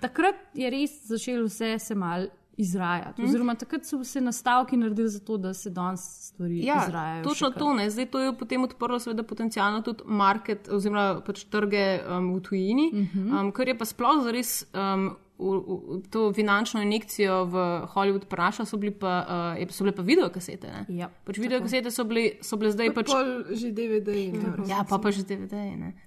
[0.00, 2.26] takrat je res začelo vse se mal
[2.56, 3.16] izrajati.
[3.16, 3.24] Mm.
[3.24, 7.24] Oziroma takrat so se nastavki naredili za to, da se danes stvari Ja, izrajajo.
[7.24, 7.74] točno to.
[7.74, 7.90] Ne.
[7.90, 12.90] Zdaj to je potem odprlo, seveda, potencialno tudi market oziroma pač trge um, v tujini,
[12.92, 13.32] Mhm.
[13.34, 14.66] um, kar je pa sploh zares.
[14.74, 17.54] Um, v, v, to finančno injekcijo v
[17.88, 19.24] Hollywood praša, so, bili pa,
[19.56, 20.68] uh, so bile pa videokasete.
[20.68, 20.82] ne.
[20.90, 23.08] Ja, pač videokasete so, bili, so bile zdaj pač.
[23.08, 24.08] Pol že DVD.
[24.28, 24.68] ne.
[24.68, 25.56] Ja, pa pa že DVD.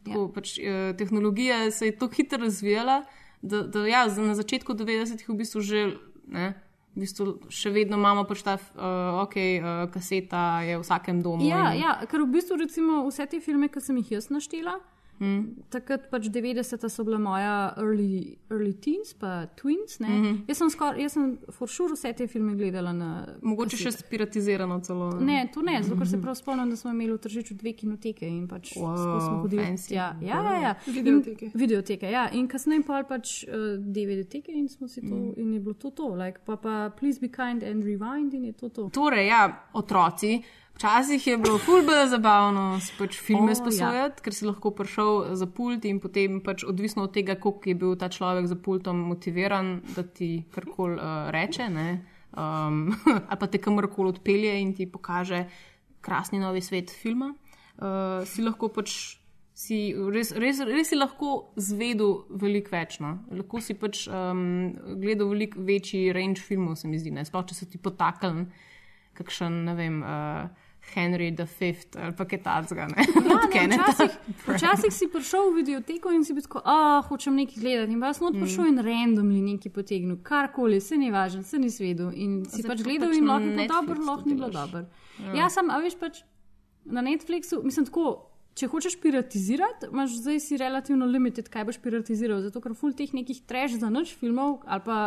[0.06, 3.00] Tako, pač, eh, tehnologija se je tako hitro razvijala,
[3.44, 5.82] da, da ja, na začetku 90-ih v bistvu že.
[6.28, 6.54] Ne,
[6.94, 11.42] V bistvu še vedno imamo pač ta, uh, ok, uh, kaseta je v vsakem domu.
[11.42, 14.76] Ja, in- ja, ker v bistvu recimo vse te filme, ki sem jih jaz naštela,
[15.20, 15.56] Mm.
[15.70, 20.00] takrat pač 90-ta so bila moja early, early teens, pa twins.
[20.00, 20.24] Mm Mhm.
[20.26, 20.38] -hmm.
[20.48, 23.28] Jaz sem skoraj, jaz sem for sure vse te filme gledala na.
[23.42, 24.06] Mogoče še kasetah.
[24.08, 25.12] spiratizirano celo.
[25.20, 28.28] Ne, to ne, zato ker se prav spomnim, da smo imeli v Tržiču dve kinoteke
[28.28, 29.94] in pač Wow, smo hodili fancy.
[29.94, 30.76] Ja, ja, ja, ja.
[30.88, 31.46] Videoteke.
[31.46, 32.30] In, videoteke, ja.
[32.30, 35.22] In kasneje pa pač uh, DVD-teke in smo si to, Mm.
[35.28, 35.34] mm.
[35.38, 36.08] in je bilo to to.
[36.16, 38.90] Like, pa pa Please be kind and rewind in je to to.
[38.90, 40.44] Torej, ja, otroci.
[40.74, 43.56] Včasih je bilo fulbele zabavno pač filme O, ja.
[43.56, 47.76] sposojati, ker si lahko prišel za pult in potem pač odvisno od tega, koliko je
[47.78, 51.90] bil ta človek za pultom motiviran, da ti karkoli uh, reče, ne,
[52.34, 52.90] um,
[53.30, 55.46] ali pa te kamorkoli odpelje in ti pokaže
[56.02, 57.34] krasni novi svet filma,
[57.78, 59.20] uh, si lahko pač.
[59.54, 62.96] Si res, res, res si lahko zvedel veliko več.
[63.04, 63.12] No.
[63.30, 67.12] Lahko si pač um, gledal veliko večji range filmov, se mi zdi.
[67.14, 67.22] ne.
[67.22, 68.48] Sploh če so ti potaknili
[69.14, 70.63] kakšen, ne vem, uh,
[70.94, 72.88] Henry V ali pa kaj takega.
[73.54, 74.18] Ja, ne, včasih,
[74.48, 77.94] včasih si prišel v videoteko in si bil tako, ah, hočem nekaj gledati.
[77.94, 78.36] In pa sem Mm.
[78.36, 82.12] odprišel in randomly nekaj potegnil, karkoli, se ni važno, se ni svedel.
[82.14, 84.86] In si Zdaj pač pa gledal pač in lahko bilo dobro, lahko ni bilo dobro.
[85.20, 85.34] Ja.
[85.34, 86.22] Ja, sem, a veš pač
[86.86, 88.30] na Netflixu, mislim tako.
[88.54, 92.44] Če hočeš piratizirati, imaš zdaj si relativno limited, kaj boš piratiziral.
[92.46, 94.98] Zato, ker ful teh nekih treš za noč filmov ali pa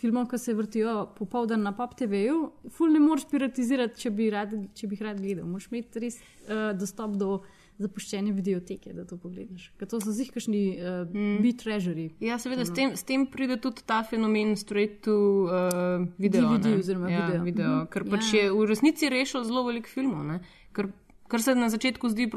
[0.00, 2.38] filmov, ki se vrtijo popoldan na pop TV-ju,
[2.74, 5.46] ful ne moreš piratizirati, če bi, rad, če bi jih rad gledal.
[5.48, 7.38] Moš imeti res uh, dostop do
[7.82, 9.70] zapuščene videoteke, da to pogledaš.
[9.80, 11.38] Ker to so zihkašni uh, mm.
[11.42, 12.08] B-treasury.
[12.22, 15.16] Ja, seveda, s tem, s tem pride tudi ta fenomen straight to
[15.48, 16.52] uh, video.
[16.52, 16.76] DVD ne.
[16.78, 17.46] oziroma ja, video.
[17.48, 17.88] video Mhm.
[17.94, 18.44] Ker pač Ja.
[18.44, 20.22] je v resnici rešil zelo veliko filmov.
[20.26, 20.38] ne.
[20.74, 20.92] Ker
[21.34, 22.28] Kar se na začetku zdi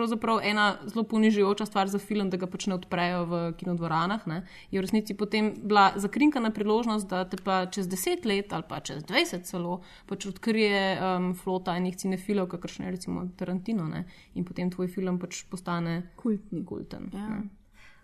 [0.42, 4.42] ena zelo ponižujoča stvar za film, da ga pač ne odprejo v kinodvoranah, ne,
[4.72, 8.80] je v resnici potem bila zakrinkana priložnost, da te pa čez deset let ali pa
[8.80, 14.42] čez 20 celo pač odkrije um, flota enih cinefilov, kakršne je recimo Tarantino ne, in
[14.42, 16.66] potem tvoj film pač postane kultni.
[16.66, 17.12] kulten.
[17.14, 17.30] Ja.
[17.30, 17.46] ne.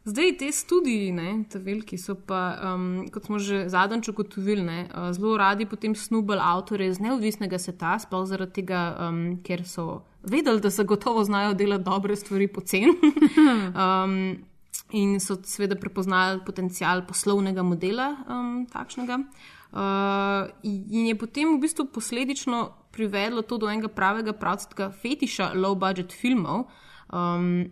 [0.06, 5.10] Zdaj, te studiji, ne, te veliki, so pa, um, kot smo že zadnjič ugotovili, uh,
[5.10, 10.62] zelo radi potem snubali avtorje iz neodvisnega sveta, sploh zaradi tega, um, ker so vedeli,
[10.62, 12.94] da zagotovo znajo delati dobre stvari poceni.
[13.76, 14.44] um,
[14.94, 19.20] in so seveda prepoznali potencial poslovnega modela um, takšnega.
[19.74, 25.74] Uh, in je potem v bistvu posledično privedlo to do enega pravega pravcatega fetiša low
[25.76, 26.68] budget filmov.
[27.10, 27.72] Um,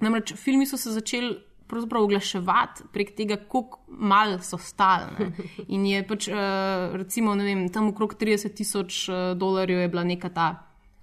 [0.00, 1.34] namreč filmi so se začeli
[1.70, 5.10] pravzaprav oglaševati prek tega, kako mal so stali.
[5.18, 5.32] ne.
[5.74, 10.30] In je pač, uh, recimo, vem, tam okrog 30 tisoč uh, dolarjev je bila neka
[10.34, 10.48] ta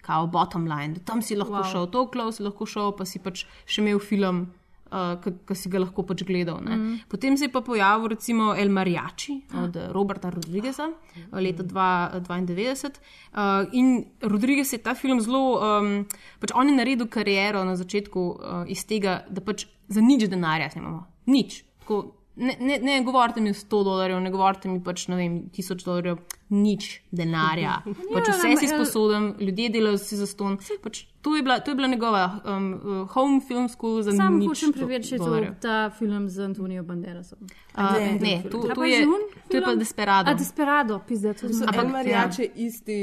[0.08, 0.94] kao bottom line.
[0.94, 1.72] da Tam si lahko Wow.
[1.72, 4.48] šel, to klov si lahko šel, pa si pač še imel film.
[4.88, 6.62] Uh, ki si ga lahko pač gledal.
[6.64, 7.02] Mm.
[7.12, 12.96] Potem se je pa pojavil recimo El Mariachi od eh, Roberta Rodrigueza eh, leta 1992.
[13.36, 16.08] Uh, in Rodriguez je ta film zelo, um,
[16.40, 20.72] pač on je naredil kariero na začetku uh, iz tega, da pač za nič denarja
[20.72, 21.04] snimamo.
[21.28, 21.66] Nič.
[21.84, 25.84] Tako, ne, ne, ne govorite mi 100 dolarjev, ne govorite mi pač, ne vem, 1000
[25.84, 26.18] dolarjev,
[26.50, 27.82] nič denarja.
[28.14, 30.58] pač Ja, vse nam- si sposoben, ljudje delajo si za ston.
[30.82, 34.38] Pač to, je bila, to je bila njegova um, uh, home film school za Sam
[34.38, 37.40] nič hočem preveriti, če je to ta film z Antonijo Banderasom.
[37.74, 39.06] A, ne, ne, to- to pa je-
[39.50, 39.76] to je pa?
[39.76, 40.30] Desperado.
[40.30, 43.00] A, Desperado, pizda, to sem Ampak El Mariachi je isti.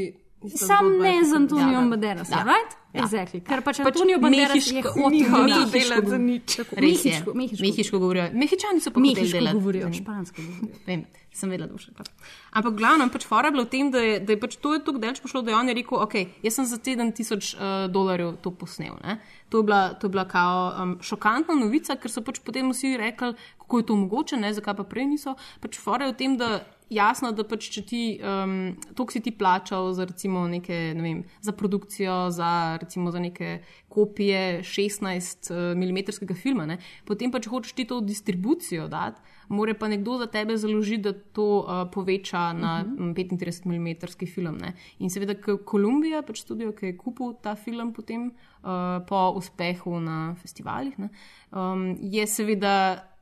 [0.47, 1.91] Sam ne z Antonijom Ja.
[1.91, 2.45] Banderasom, Ja.
[2.45, 2.73] right?
[2.93, 3.03] Ja.
[3.03, 3.41] Exactly.
[3.41, 6.59] Ker pač Pač Antonijo Banderas je mehiško- hotel mehiško delati za nič.
[6.59, 6.65] Je.
[6.77, 7.63] Mehiško, mehiško.
[7.63, 8.25] Mehiško govorijo.
[8.33, 9.55] Mehičani so pa Mehiško delati.
[9.55, 9.95] govorijo, Vem.
[9.95, 10.79] špansko govorijo.
[10.87, 11.01] Vem,
[11.33, 12.07] sem vedela, da bo še kaj.
[12.53, 14.81] Ampak glavno, pač fora je bilo v tem, da je, da je pač to je
[14.81, 18.37] tako daleč pošlo, da je on je rekel, ok, jaz sem za 7000 uh, dolarjev
[18.37, 18.95] to posnel.
[19.03, 19.19] Ne?
[19.49, 22.95] To je bila, to je bila kao um, šokantna novica, ker so pač potem vsi
[22.97, 25.35] rekli, kako je to mogoče, ne, zakaj pa prej niso.
[25.61, 26.63] Pač fora je v tem, da
[26.95, 31.23] jasno, da pač če ti, um, to si ti plačal za recimo neke, ne vem,
[31.43, 37.53] za produkcijo, za recimo za neke kopije 16 uh, mm filma, ne, potem pa če
[37.53, 41.85] hočeš ti to v distribucijo dati, mora pa nekdo za tebe založiti, da to uh,
[41.93, 43.15] poveča na uh -huh.
[43.15, 44.59] 35 mm film.
[44.59, 44.75] Ne.
[44.99, 45.35] In seveda,
[45.65, 51.09] Kolumbija, pač studio, ki je kupil ta film potem uh, po uspehu na festivalih, ne,
[51.53, 53.14] um, je seveda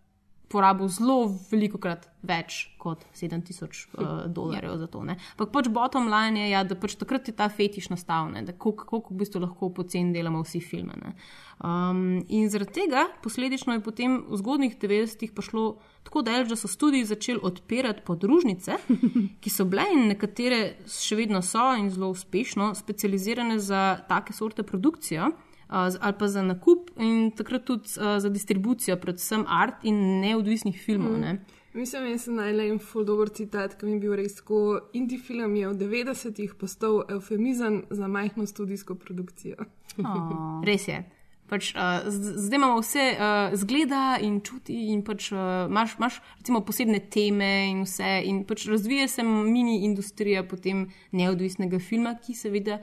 [0.53, 1.17] porabil zelo
[1.51, 5.01] veliko krat več kot 7000 uh, dolarjev za to.
[5.03, 8.53] Ampak pač bottom line je, ja, da pač takrat je ta fetiš nastal, ne, da
[8.53, 10.99] koliko koliko v bistvu lahko poceni delamo vsi filme.
[11.01, 11.15] ne.
[11.63, 15.67] Um, in zaradi tega, posledično je potem v zgodnih 90-ih prišlo
[16.03, 18.79] tako daleč, da so studiji začeli odpirati podružnice,
[19.43, 24.67] ki so bile in nekatere še vedno so in zelo uspešno specializirane za take sorte
[24.67, 25.31] produkcijo.
[25.73, 30.77] Uh, ali pa za nakup, in takrat tudi uh, za distribucijo, predvsem art in neodvisnih
[30.77, 31.17] filmov.
[31.17, 31.39] Ne?
[31.73, 34.59] Mislim, da sem najle en full dober citat, ki mi je bil res tako.
[34.93, 39.65] Indie film je v 90-ih postal eufemizem za majhno studijsko produkcijo.
[40.69, 41.01] Res je.
[41.49, 46.61] Pač, uh, zdaj imamo vse uh, zgleda in čuti, in pač, uh, imaš, imaš recimo
[46.65, 48.13] posebne teme, in vse.
[48.29, 52.83] In pač razvija se mini industrija potem neodvisnega filma, ki seveda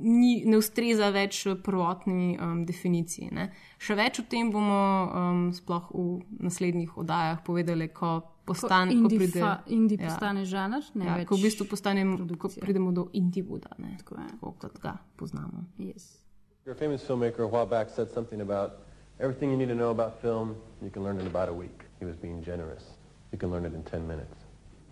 [0.00, 3.30] ni, ne ustreza več prvotni um, definiciji.
[3.32, 3.48] Ne.
[3.78, 8.92] Še več o tem bomo um, sploh v naslednjih oddajah povedali, ko postane.
[8.92, 12.92] indie pride, fa- indie postane žanr, ne ja, več ko v bistvu postanemo, ko pridemo
[12.92, 15.66] do Indie-Wooda, ne, tako, tako kot ga poznamo.
[15.78, 16.18] Yes.
[16.66, 18.82] A famous filmmaker a while back said something about
[19.18, 21.84] everything you need to know about film, you can learn in about a week.
[21.98, 22.84] He was being generous.
[23.32, 24.34] You can learn it in 10 minutes.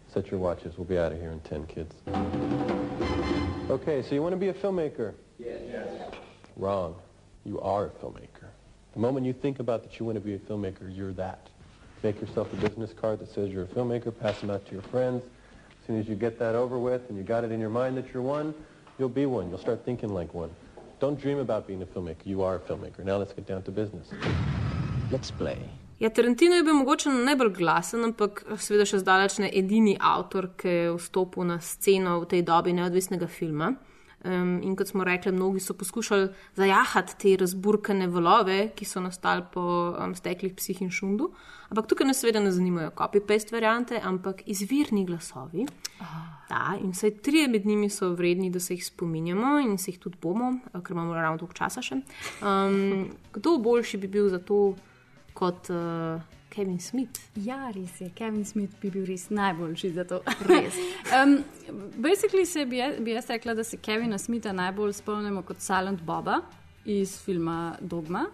[0.08, 0.78] Set your watches.
[0.78, 1.94] We'll be out of here in 10, kids.
[3.70, 5.14] Okay, so you want to be a filmmaker?
[5.38, 5.60] Yes.
[6.56, 6.96] Wrong.
[7.44, 8.48] You are a filmmaker.
[8.94, 11.46] The moment you think about that you want to be a filmmaker, you're that.
[12.02, 14.82] Make yourself a business card that says you're a filmmaker, pass them out to your
[14.82, 15.22] friends.
[15.22, 17.96] As soon as you get that over with and you got it in your mind
[17.96, 18.54] that you're one,
[18.98, 19.48] you'll be one.
[19.50, 20.50] You'll start thinking like one.
[20.98, 22.26] Don't dream about being a filmmaker.
[22.26, 23.04] You are a filmmaker.
[23.04, 24.08] Now let's get down to business.
[25.12, 25.70] Let's play.
[26.00, 30.72] Ja, Tarantino je bil mogoče najbolj glasen, ampak seveda še zdaleč ne edini avtor, ki
[30.72, 33.74] je vstopil na sceno v tej dobi neodvisnega filma.
[34.24, 39.44] Um, in kot smo rekli, mnogi so poskušali zajahati te razburkane valove, ki so nastali
[39.52, 41.30] po um, steklih psih in šundu.
[41.68, 45.68] Ampak tukaj nas seveda ne zanimajo copy-paste variante, ampak izvirni glasovi.
[46.48, 50.00] Da, in vsaj trije med njimi so vredni, da se jih spominjamo in se jih
[50.00, 52.00] tudi bomo, eh, ker imamo ravno toliko časa še.
[52.40, 54.78] Um, kdo boljši bi bil za to
[55.34, 56.20] kot uh,
[56.50, 57.20] Kevin Smith?
[57.36, 58.10] Ja, res je.
[58.14, 60.20] Kevin Smith bi bil res najboljši za to.
[60.48, 60.74] Res.
[61.16, 61.38] um,
[61.96, 66.02] basically se bi, jaz- bi jaz rekla, da se Kevina Smitha najbolj spomnimo kot Silent
[66.02, 66.40] Boba
[66.84, 68.26] iz filma Dogma.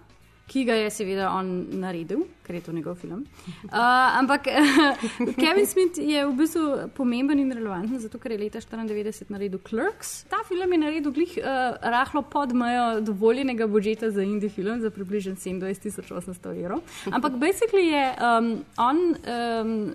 [0.46, 1.48] Ki ga je seveda on
[1.80, 3.24] naredil, ker je to njegov film.
[3.64, 4.46] Uh, ampak
[5.42, 10.12] Kevin Smith je v bistvu pomemben in relevanten, zato ker je leta 1994 naredil Clerks.
[10.30, 14.90] Ta film je naredil glih uh, rahlo pod mejo dovoljenega budžeta za indie film, za
[14.94, 16.86] približno 27.800 evrov.
[17.10, 19.94] Ampak basically je um, on um,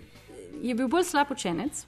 [0.61, 1.85] je bil bolj slab učenec.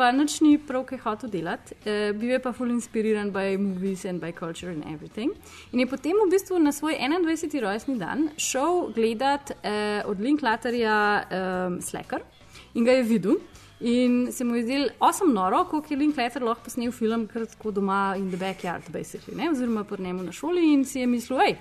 [0.00, 4.06] Pa nič ni prav, kaj hotel delati, uh, bil je pa full inspiriran by movies
[4.08, 5.34] and by culture and everything.
[5.76, 7.60] In je potem v bistvu na svoj 21.
[7.60, 12.24] rojstni dan šel gledat uh, od Linklaterja um, Slacker
[12.72, 13.36] in ga je videl.
[13.80, 17.70] In se mu je zdelo osem noro, koliko je Linklater lahko posnel film, kar tako
[17.70, 19.50] doma in the backyard, basically, ne?
[19.52, 21.58] oziroma pri njemu na šoli in si je mislil, hej,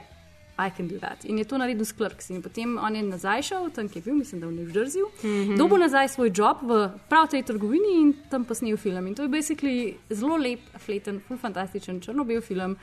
[0.60, 1.26] I can do that.
[1.26, 2.30] In je to naredil s Clerks.
[2.30, 5.28] In potem on je nazaj šel, tam je bil, mislim, da v New Jerseyju, mm.
[5.28, 5.57] -hmm.
[5.57, 9.07] dobil nazaj svoj job v prav tej trgovini in tam posnel film.
[9.07, 12.78] In to je basically zelo lep, fleten, fantastičen črno-bel film.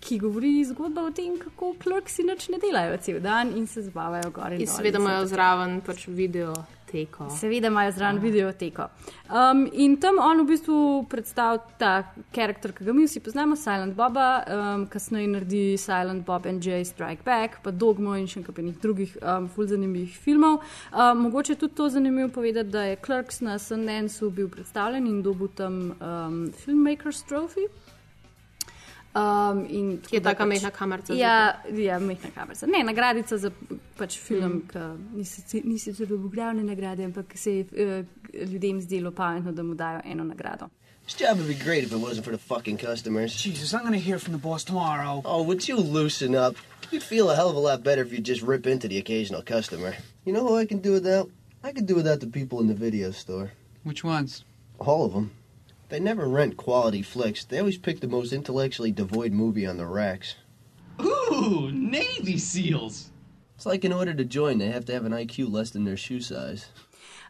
[0.00, 4.30] Ki govori zgodbo o tem, kako klerksi nič ne delajo cel dan in se zabavajo
[4.30, 6.52] gor in In seveda imajo zraven pač video
[6.94, 7.28] teko.
[7.34, 8.88] Seveda imajo zraven videoteko.
[9.28, 10.78] Um, in tam on v bistvu
[11.10, 11.92] predstavlja ta
[12.34, 16.84] karakter, ki ga mi vsi poznamo, Silent Boba, um, kasneje naredi Silent Bob and Jay
[16.84, 20.60] Strike Back, pa Dogmo in še nekaj drugih um, ful zanimivih filmov.
[20.92, 25.22] Um, mogoče je tudi to zanimivo povedati, da je Clerks na Sundanceu bil predstavljen in
[25.22, 27.68] dobil tam um, Filmmakers Trophy.
[29.14, 32.66] Um, in je taka majhna kamarica Ja, ja majhna kamarica.
[32.66, 33.50] Ne, nagradica za
[33.96, 35.24] pač film, mm.
[35.50, 40.00] ki ni sicer- doboglavne nagrade, ampak se je uh, ljudem zdelo pametno, da mu dajo
[40.04, 40.68] eno nagrado.
[41.06, 43.36] This job would be great if it wasn't for the fucking customers.
[43.36, 45.22] Jesus, I'm gonna hear from the boss tomorrow.
[45.24, 46.56] Oh, would you loosen up?
[46.90, 49.42] You'd feel a hell of a lot better if you just rip into the occasional
[49.42, 49.94] customer.
[50.24, 51.28] You know who I can do without?
[51.62, 53.52] I could do without the people in the video store.
[53.84, 54.44] Which ones?
[54.78, 55.30] All of them.
[55.88, 57.44] They never rent quality flicks.
[57.44, 60.36] They always pick the most intellectually devoid movie on the racks.
[61.00, 63.10] Ooh, Navy SEALs.
[63.56, 65.96] It's like in order to join, they have to have an IQ less than their
[65.96, 66.66] shoe size.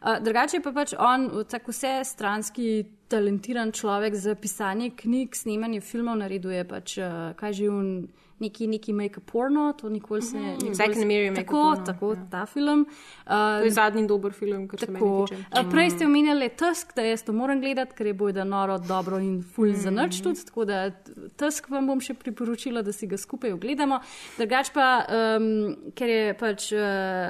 [0.03, 6.19] Uh, drugače pa pač on, tako vse stranski, talentiran človek za pisanje knjig, snemanje filmov,
[6.21, 7.89] naredil je pač, uh, kaj že un.
[8.45, 11.85] Neki, neki make a porno, to nikoli se ne Mhm, Zack and Miri Tako, Porno,
[11.87, 12.27] tako ja.
[12.31, 12.87] ta film.
[13.21, 15.25] Uh, To je zadnji dober film, kar se Tako.
[15.25, 15.41] tiče.
[15.55, 19.19] Uh, Prej ste omenjali Tusk, da jaz to moram gledati, ker je bojda noro, dobro
[19.19, 19.97] in ful za Mhm.
[19.97, 20.45] noč tudi.
[20.45, 20.91] Tako da
[21.37, 24.01] Tusk vam bom še priporočila, da si ga skupaj ogledamo.
[24.39, 25.07] Drugač pa,
[25.39, 25.49] um,
[25.95, 26.81] ker je pač uh,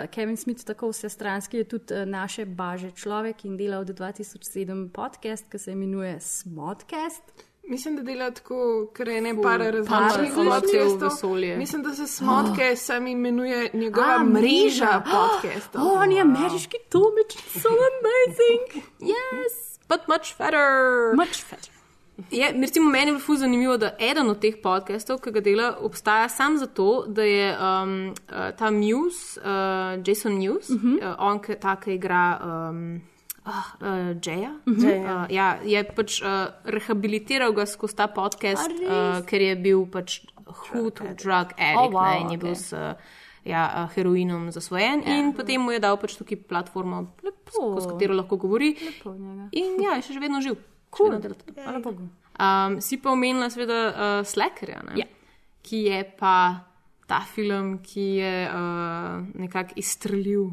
[0.09, 5.47] Kevin Smith tako vsestranski, je tudi uh, naše baže človek in dela od 2007 podcast,
[5.47, 7.23] ki se imenuje Smodcast.
[7.69, 11.09] Mislim, da dela tako, ker je ne par različnih podcastov.
[11.09, 11.57] vesolje.
[11.57, 15.03] Mislim, da se smotke sam imenuje njegova A, mreža mreža.
[15.05, 15.83] podcastov.
[15.83, 18.85] Oh, on je ameriški Tomič, so amazing.
[19.01, 21.15] Yes, but much better.
[21.17, 21.75] Much better.
[22.31, 25.77] Je, recimo, meni je bilo fuz zanimivo, da eden od teh podcastov, ki ga dela,
[25.81, 30.97] obstaja samo zato, da je um, uh, ta Muse, uh, Jason Muse, uh -huh.
[30.97, 32.41] uh, on, ki ta, ki igra
[32.71, 33.01] um,
[33.47, 34.53] uh, uh, Jaya.
[34.67, 34.87] Mhm.
[34.87, 40.23] Uh, ja, je pač uh, rehabilitiral ga skozi ta podcast, uh, ker je bil pač
[40.45, 42.63] hud drug addict Oh, wow, ne, in je bil okej.
[42.63, 42.95] s uh,
[43.45, 45.05] ja, uh, heroinom zasvojen.
[45.05, 45.17] Ja.
[45.19, 47.15] In potem mu je dal pač tukaj platformo,
[47.49, 48.75] skozi katero lahko govori.
[48.81, 49.49] Lepo njega.
[49.53, 50.61] In ja, je še vedno živ.
[50.95, 51.17] Cool.
[51.23, 52.09] Še vedno Bogu.
[52.35, 54.99] Um, si pa omenila, seveda, uh, Slackerja, ne?
[54.99, 55.07] Ja.
[55.65, 56.67] ki je pa
[57.09, 60.51] ta film, ki je uh, nekako izstrelil,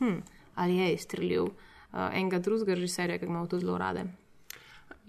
[0.00, 0.18] hm,
[0.60, 1.46] ali je izstrelil
[1.92, 4.04] uh, enega drugega režiserja, ki ga imamo tudi zelo rade.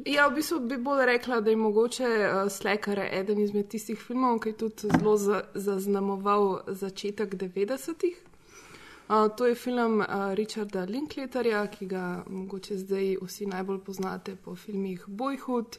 [0.06, 4.40] Ja, v bistvu bi bolj rekla, da je mogoče uh, Slacker eden izmed tistih filmov,
[4.42, 8.18] ki je tudi zelo za, zaznamoval začetek 90-ih.
[9.12, 14.56] Uh, to je film uh, Richarda Linklaterja, ki ga mogoče zdaj vsi najbolj poznate po
[14.56, 15.78] filmih Boyhood,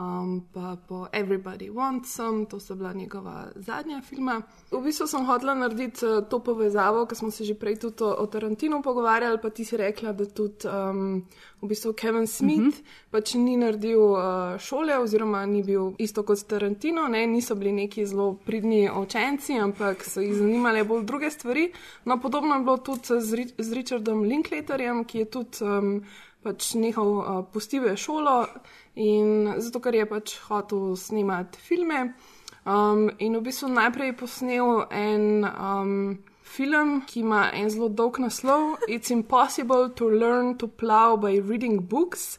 [0.00, 4.42] um, pa po Everybody Wants Some, to sta bila njegova zadnja filma.
[4.70, 8.14] V bistvu sem hotela narediti uh, to povezavo, ker smo se že prej tudi o,
[8.18, 11.24] o Tarantinu pogovarjali, pa ti si rekla, da tudi um,
[11.60, 13.10] v bistvu Kevin Smith uh -huh.
[13.10, 17.26] pač ni naredil uh, šole, oziroma ni bil isto kot Tarantino, ne?
[17.26, 21.72] niso bili neki zelo pridni učenci, ampak so jih zanimale bolj druge stvari.
[22.04, 26.04] No, podobno je bilo tudi z, Ri z Richardom Linklaterjem, ki je tudi um,
[26.42, 28.46] pač nehal uh, postive šolo
[29.00, 32.12] in zato, ker je pač hotel snemati filme.
[32.68, 35.94] Um, in v bistvu najprej je posnel en um,
[36.44, 41.80] film, ki ima en zelo dolg naslov: It's impossible to learn to plow by reading
[41.80, 42.38] books.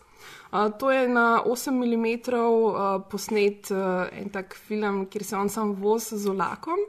[0.52, 5.50] Uh, to je na 8 mm uh, posnet uh, en tak film, kjer se on
[5.50, 6.80] sam vozi z olakom.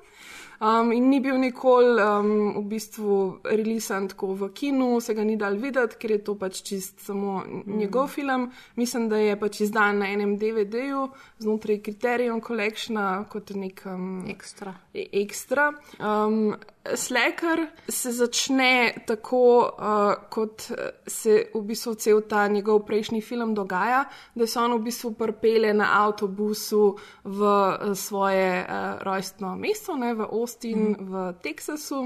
[0.62, 3.14] Um, in ni bil nikoli um, v bistvu
[3.50, 7.40] releasen tako v kinu, se ga ni dal videti, ker je to pač čist samo
[7.40, 7.78] mm.
[7.80, 8.46] njegov film.
[8.78, 11.08] Mislim, da je pač izdan na enem DVD-ju
[11.42, 14.76] znotraj Criterion Collectiona kot nek um, ekstra.
[14.95, 15.72] Ekstra.
[15.99, 16.55] Um,
[16.95, 20.62] Slacker se začne tako, uh, kot
[21.07, 25.72] se v bistvu cel ta njegov prejšnji film dogaja, da se on v bistvu prpele
[25.74, 31.09] na avtobusu v uh, svoje uh, rojstno mesto, ne, v Austin, mm.
[31.09, 32.03] v Teksasu.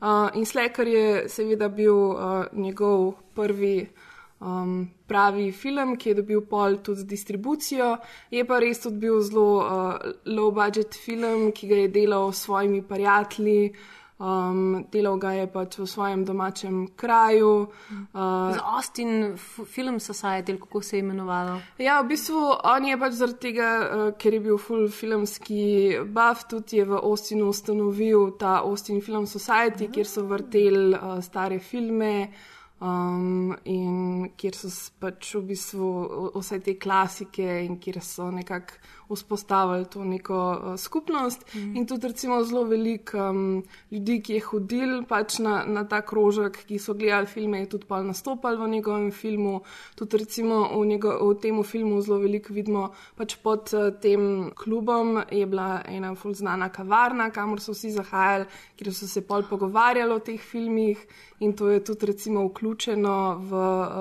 [0.00, 3.88] Uh, in Slacker je seveda bil uh, njegov prvi.
[4.40, 7.94] Um, pravi film, ki je dobil pol tudi distribucijo,
[8.30, 9.94] je pa res tudi bil zelo uh,
[10.28, 13.72] low budget film, ki ga je delal s svojimi prijatelji,
[14.18, 17.68] Um, delal ga je pač v svojem domačem kraju.
[18.16, 19.36] Uh, Z Austin
[19.68, 21.60] Film Society, kako se je imenovalo.
[21.76, 26.48] Ja, v bistvu on je pač zaradi tega, uh, ker je bil full filmski buff,
[26.48, 32.32] tudi je v Austinu ustanovil ta Austin Film Society, kjer so vrteli uh, stare filme.
[32.78, 34.68] Um, in kjer so
[35.00, 35.86] pač v bistvu
[36.34, 38.76] vse te klasike, in kjer so nekako
[39.08, 41.54] vzpostavili to neko uh, skupnost.
[41.54, 41.76] Mm.
[41.76, 46.58] In tudi, recimo, zelo veliko um, ljudi, ki je hodil pač na, na ta krožek,
[46.66, 49.60] ki so gledali filme, je tudi pa nastopali v njegovem filmu.
[49.94, 55.22] Tudi, recimo, v, njego, v tem filmu zelo veliko vidimo, pač pod uh, tem klubom
[55.30, 60.12] je bila ena ful znana kavarna, kamor so vsi zahajali, kjer so se pol pogovarjali
[60.12, 61.06] o teh filmih.
[61.40, 63.52] In to je tudi recimo vključeno v,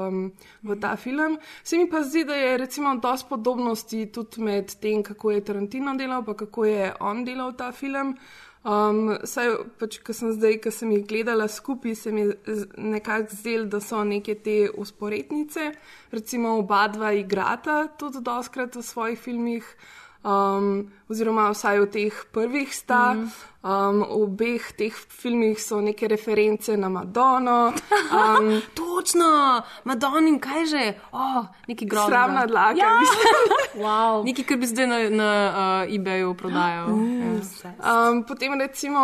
[0.07, 0.32] um,
[0.63, 1.38] v ta film.
[1.63, 5.95] Se mi pa zdi, da je recimo dosti podobnosti tudi med tem, kako je Tarantino
[5.95, 8.18] delal, pa kako je on delal ta film.
[8.66, 12.38] Um, saj, pač, ko sem zdaj, ko sem jih gledala skupaj, se mi je
[12.78, 15.72] nekako zdelo, da so neke te usporednice.
[16.11, 19.68] Recimo oba dva igrata tudi doskrat v svojih filmih,
[20.26, 23.13] um, oziroma vsaj v teh prvih sta.
[23.13, 23.30] Mm.
[23.66, 27.74] Um, v obeh teh filmih so neke reference na Madono.
[28.13, 29.26] Um, Točno,
[29.84, 30.84] Madonin, kaj že?
[31.11, 32.09] Oh, neki grozni.
[32.09, 32.99] Sramna dlaka, Ja.
[33.01, 33.34] mislim.
[33.86, 34.22] wow.
[34.22, 35.30] Neki, ki bi zdaj na, na
[35.82, 36.93] uh, eBayu prodajal.
[36.93, 37.74] Ja.
[37.82, 38.99] Um, potem recimo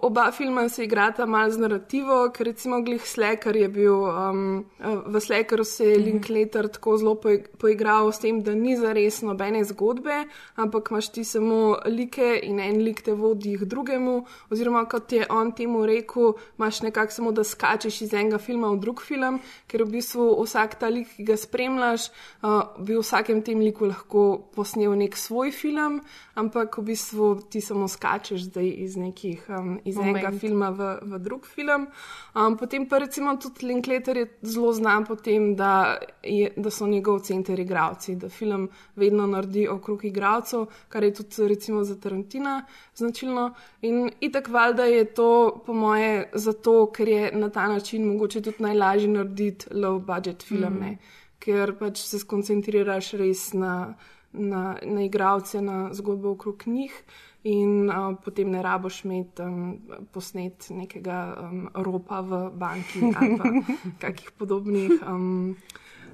[0.00, 4.62] oba filma se igrata malo z narativo, ker recimo glih Slacker je bil, um,
[5.06, 9.64] v Slackeru se je Linklater tako zelo poig- poigral s tem, da ni zares nobene
[9.64, 10.22] zgodbe,
[10.54, 14.03] ampak imaš ti samo like in en lik te vodi k drugemu,
[14.50, 18.80] oziroma kot je on temu rekel, imaš nekako samo, da skačeš iz enega filma v
[18.82, 19.40] drug film,
[19.70, 22.08] ker v bistvu vsak ta lik, ki ga spremljaš,
[22.42, 24.24] uh, bi v vsakem tem liku lahko
[24.54, 26.00] posnel nek svoj film,
[26.34, 30.16] ampak v bistvu ti samo skačeš zdaj iz nekih, um, iz Moment.
[30.16, 31.86] enega filma v, v drug film.
[32.34, 36.86] Um, potem pa recimo tudi Linklater je zelo znan po tem, da, je, da so
[36.86, 42.64] njegov center igravci, da film vedno naredi okrog igravcev, kar je tudi recimo za Tarantina
[42.94, 43.54] značilno.
[43.82, 48.62] In itak valjda je to po moje zato, ker je na ta način mogoče tudi
[48.62, 50.98] najlažje narediti low budget film, mm.
[51.38, 53.94] ker pač se skoncentriraš res na,
[54.32, 57.02] na, na igravce, na zgodbo okrog njih.
[57.44, 59.78] In uh, potem ne raboš imeti um,
[60.12, 63.50] posnet nekega um, ropa v banki ali pa
[64.06, 65.56] kakih podobnih um,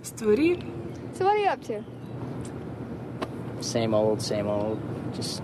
[0.02, 0.56] stvari.
[1.14, 1.84] So what are you up to?
[3.62, 4.78] Same old, same old.
[5.16, 5.42] Just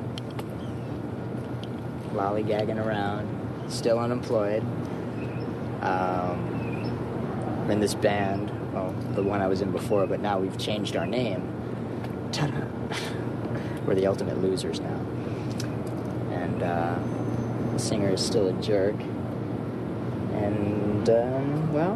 [2.17, 3.29] lollygagging around.
[3.69, 4.62] Still unemployed.
[5.83, 6.57] Um,
[7.71, 8.51] in this band.
[8.73, 11.53] Well, the one I was in before, but now we've changed our name.
[12.33, 12.67] Ta-da!
[13.87, 15.01] We're the ultimate losers now.
[16.31, 16.99] And uh,
[17.73, 18.97] the singer is still a jerk.
[20.35, 21.95] And, um, well,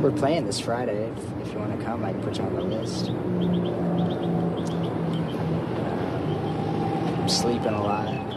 [0.00, 1.10] we're playing this Friday.
[1.10, 4.43] If, if you want to come, I can put you on the list.
[7.26, 8.34] Sleeping a lot.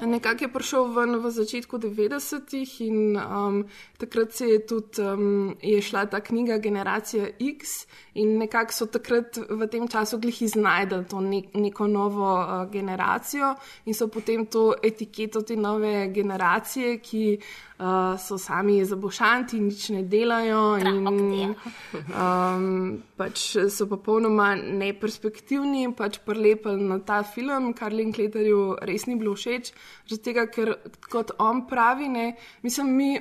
[0.00, 3.64] Nekako je prišel ven v začetku 90-ih in um,
[3.98, 9.38] takrat se je tudi um, je šla ta knjiga Generacija X in nekako so takrat
[9.50, 13.54] v tem času glih iznajdeli to nek, neko novo uh, generacijo
[13.86, 17.38] in so potem to etiketo te nove generacije, ki
[17.84, 26.18] uh, so sami zabošanti, nič ne delajo in um, pač so popolnoma neperspektivni in pač
[26.24, 29.74] prelepili na ta film, kar Linklaterju res ni bilo všeč.
[30.08, 30.74] Zaradi tega, ker
[31.10, 32.26] kot on pravi, ne,
[32.64, 33.12] mislim, mi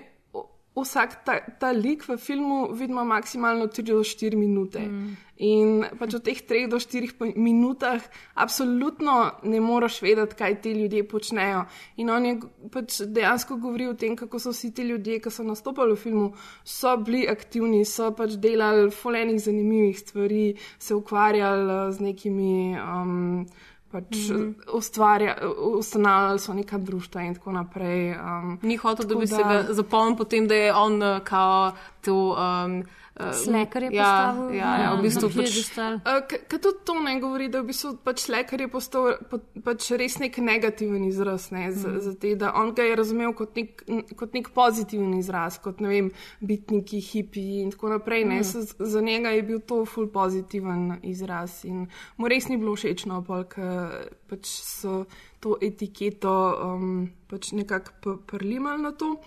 [0.75, 4.79] vsak ta, ta lik v filmu vidimo maksimalno 3 do 4 minute.
[4.79, 5.13] Mm.
[5.43, 8.01] In pač v teh 3 do 4 po- minutah
[8.33, 11.65] absolutno ne moreš vedeti, kaj ti ljudje počnejo.
[11.97, 12.33] In on je
[12.73, 16.27] pač dejansko govoril o tem, kako so vsi ti ljudje, ki so nastopali v filmu,
[16.63, 22.77] so bili aktivni, so pač delali folenih zanimivih stvari, se ukvarjali z nekimi.
[22.81, 23.45] Um,
[23.93, 24.51] Pač Mhm.
[24.73, 28.11] ustvarja, ustanavljali so neka društva in tako naprej.
[28.11, 31.71] Um, Ni hotel, da bi se ga zapomnil, potem da je on uh, kao
[32.01, 32.37] to.
[32.65, 32.83] Um,
[33.13, 34.03] Slacker je ja,
[34.33, 35.35] postavil Ja, ja, v bistvu pač.
[35.37, 35.99] piedestal.
[36.01, 40.17] Kaj tudi to ne govori, da v bistvu pač Slacker je postal pa, pač res
[40.17, 41.99] nek negativen izraz ne, za, Mhm.
[41.99, 43.83] za te, da on ga je razumel kot nek,
[44.15, 46.11] kot nek pozitiven izraz, kot ne vem,
[46.41, 48.25] bitniki, hipi in tako naprej.
[48.25, 48.43] Ne, mm.
[48.79, 51.85] Za njega je bil to ful pozitiven izraz in
[52.17, 55.05] mu res ni bilo všečno, ker pač so
[55.39, 59.19] to etiketo um, pač nekako prlimali na to.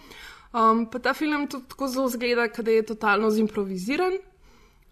[0.57, 4.15] Um, pa ta film tudi tako zelo zgleda, da je totalno zimproviziran,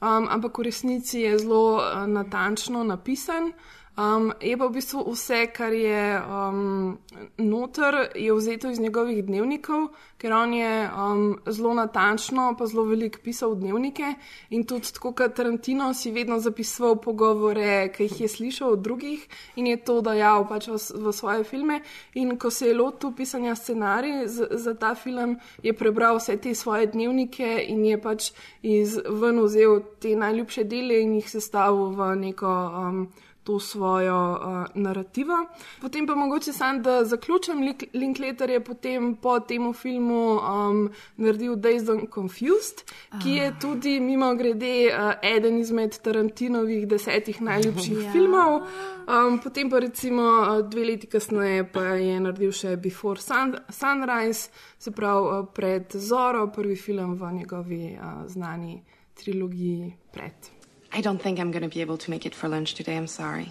[0.01, 3.53] um, ampak v resnici je zelo uh, natančno napisan.
[3.95, 6.99] Um, je pa v bistvu vse, kar je um,
[7.39, 9.85] noter, je vzeto iz njegovih dnevnikov,
[10.19, 14.17] ker on je um, zelo natančno, pa zelo veliko pisal dnevnike
[14.51, 19.29] in tudi tako kot Tarantino si vedno zapisoval pogovore, ki jih je slišal od drugih
[19.57, 21.79] in je to dajal pač v, v svoje filme.
[22.15, 26.55] In ko se je lotil pisanja scenarij za, za ta film, je prebral vse te
[26.55, 28.33] svoje dnevnike in je pač
[28.63, 32.57] iz ven vzel te najljubše dele in jih sestavil v neko.
[32.75, 33.07] Um,
[33.45, 34.41] to svojo uh,
[34.75, 35.35] narativo.
[35.81, 37.59] Potem pa mogoče sam, da zaključim,
[37.95, 42.83] Linklater je potem po tem filmu um, naredil Dazed and Confused,
[43.23, 48.13] ki je tudi mimo grede uh, eden izmed Tarantinovih desetih najljubših Ja.
[48.13, 48.61] filmov.
[49.05, 54.49] Um, potem pa recimo uh, dve leti kasneje pa je naredil še Before Sun Sunrise,
[54.79, 58.83] se pravi uh, pred Zoro, prvi film v njegovi uh, znani
[59.15, 60.54] trilogiji pred.
[60.95, 62.97] I don't think I'm going to be able to make it for lunch today.
[62.97, 63.51] I'm sorry.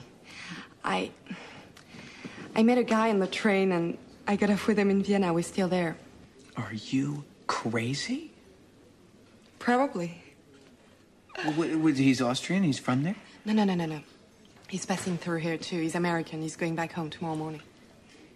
[0.82, 1.12] I
[2.56, 5.34] I met a guy on the train and I got off with him in Vienna.
[5.34, 5.98] We're still there.
[6.56, 8.32] Are you crazy?
[9.60, 10.22] Probably.
[11.36, 12.64] He's Austrian.
[12.64, 13.16] He's from there.
[13.44, 14.00] No, no, no, no, no.
[14.70, 15.82] He's passing through here too.
[15.82, 16.42] He's American.
[16.42, 17.62] He's going back home tomorrow morning.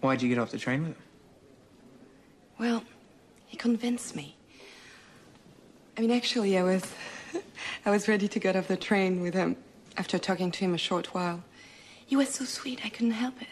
[0.02, 1.02] Why'd you get off the train with him?
[2.58, 2.84] Well,
[3.46, 4.36] he convinced me.
[5.96, 6.84] I mean, actually, I was
[7.86, 9.56] I was ready to get off the train with him
[9.96, 11.42] after talking to him a short while.
[12.06, 13.48] He was so sweet, I couldn't help it.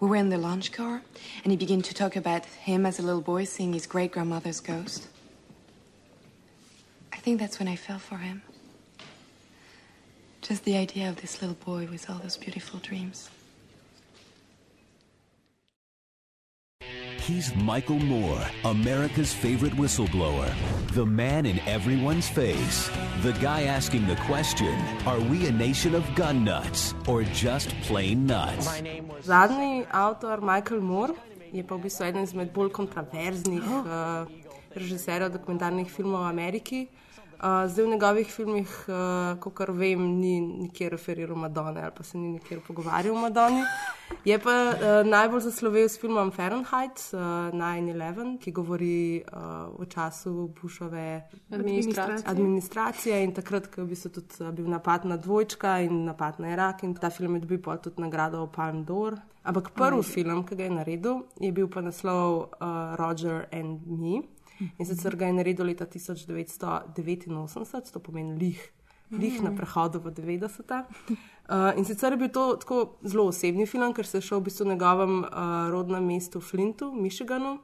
[0.00, 1.02] We were in the lunch car,
[1.42, 4.60] and he began to talk about him as a little boy seeing his great grandmother's
[4.60, 5.08] ghost.
[7.12, 8.42] I think that's when I fell for him.
[10.42, 13.30] Just the idea of this little boy with all those beautiful dreams.
[17.24, 20.44] He's Michael Moore, America's favorite whistleblower.
[20.92, 22.90] The man in everyone's face.
[23.22, 28.26] The guy asking the question Are we a nation of gun nuts or just plain
[28.26, 28.68] nuts?
[29.24, 31.16] Zadnji avtor, Michael Moore,
[31.48, 34.28] je pa v bistvu eden izmed bolj kontroverznih uh,
[34.80, 36.80] režiserjev dokumentarnih filmov v Ameriki.
[37.44, 42.18] Uh, zdaj v njegovih filmih, uh, kot vem, ni nikjer referiral Madone ali pa se
[42.18, 43.60] ni nikjer pogovarjal o Madoni.
[44.24, 47.20] Je pa uh, najbolj zaslovel s filmom Fahrenheit uh,
[47.52, 52.24] 9-11, ki govori uh, o času Bushove Administracije.
[52.26, 56.52] administracije in takrat, ko je v bistvu tudi bil napad na dvojčka in napad na
[56.52, 59.20] Irak in ta film je dobil pol tudi nagrado Palm d'Or.
[59.42, 64.22] Ampak prvi film, ki ga je naredil, je bil pa naslov uh, Roger and Me.
[64.78, 68.72] In sicer ga je naredil leta 1989, to pomeni lih,
[69.10, 70.84] lih na prehodu v 90.
[71.48, 74.44] Uh, in sicer je bil to tako zelo osebni film, ker se je šel v
[74.48, 75.30] bistvu njegovem uh,
[75.70, 77.58] rodnem mestu Flintu, Michiganu,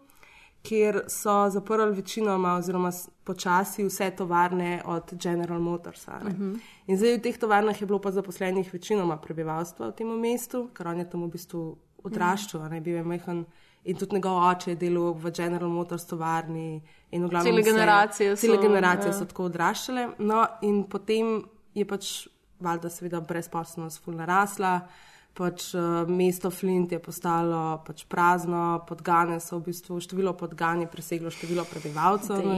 [0.63, 2.91] kjer so zaprli večinoma, oziroma
[3.25, 6.09] počasi vse tovarne od General Motors.
[6.09, 6.31] a ne.
[6.31, 6.55] Mhm.
[6.87, 10.89] In zdaj v teh tovarnah je bilo pa zaposlenih večinoma prebivalstva v tem mestu, ker
[10.89, 13.45] on je tam v bistvu odraščal, a ne bil je majhen.
[13.85, 16.83] In tudi njegov oče je delal v General Motors tovarni.
[17.11, 19.13] glavnem Cele generacije so, Cele generacije ja.
[19.13, 20.09] so tako odraščale.
[20.19, 21.39] No, in potem
[21.75, 22.29] je pač,
[22.61, 24.81] valjda, seveda, brezposobnost ful narasla.
[25.33, 30.89] Pač, uh, mesto Flint je postalo pač prazno, podgane so v bistvu, število podgan je
[30.91, 32.57] preseglo število prebivalcev na,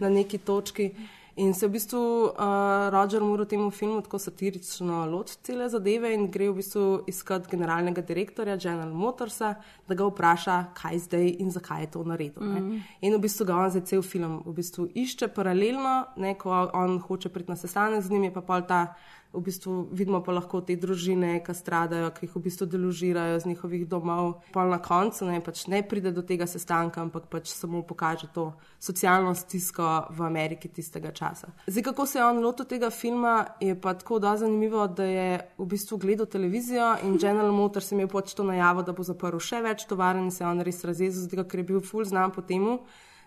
[0.00, 0.88] na neki točki.
[1.36, 6.12] In se v bistvu uh, Roger Moore v tem filmu tako satirično loti cele zadeve
[6.14, 9.54] in gre v bistvu iskat generalnega direktorja General Motorsa,
[9.88, 12.42] da ga vpraša, kaj zdaj in zakaj je to naredil.
[12.42, 12.60] ne.
[12.60, 12.78] Mhm.
[13.00, 16.98] In v bistvu ga on za cel film v bistvu išče paralelno, ne, ko on
[16.98, 18.94] hoče priti na sestanek z njim, je pa pol ta.
[19.34, 23.50] V bistvu vidimo pa lahko te družine, ki stradajo, ki jih v bistvu deložirajo z
[23.50, 24.44] njihovih domov.
[24.54, 28.52] Pol na koncu ne, pač ne pride do tega sestanka, ampak pač samo pokaže to
[28.78, 31.50] socialno stisko v Ameriki tistega časa.
[31.66, 35.28] Zdaj, kako se je on lotil tega filma, je pa tako da zanimivo, da je
[35.58, 39.42] v bistvu gledal televizijo in General Motors je imel pač to najavo, da bo zaprl
[39.42, 42.30] še več tovarn in se je on res razjezil, zato ker je bil ful znan
[42.30, 42.78] po temu,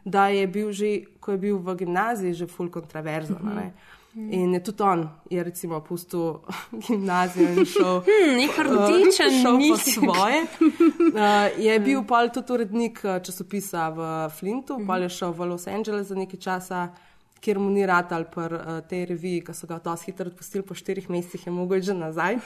[0.06, 3.44] da je bil že, ko je bil v gimnaziji, že ful kontroverzen.
[3.44, 3.68] a ne.
[4.18, 6.40] In je tudi on, je recimo pustil
[6.88, 9.84] gimnazijo in šel, Hmm, nek rdičen šel po nik.
[9.94, 10.40] svoje.
[11.14, 15.68] Uh, je bil pol tudi urednik uh, časopisa v Flintu, pol je šel v Los
[15.68, 16.88] Angeles za nekaj časa,
[17.40, 20.66] kjer mu ni rad ali pa uh, tej reviji, ki so ga dosti hitro odpustili
[20.66, 22.42] po štirih mesecih, je mogel že nazaj.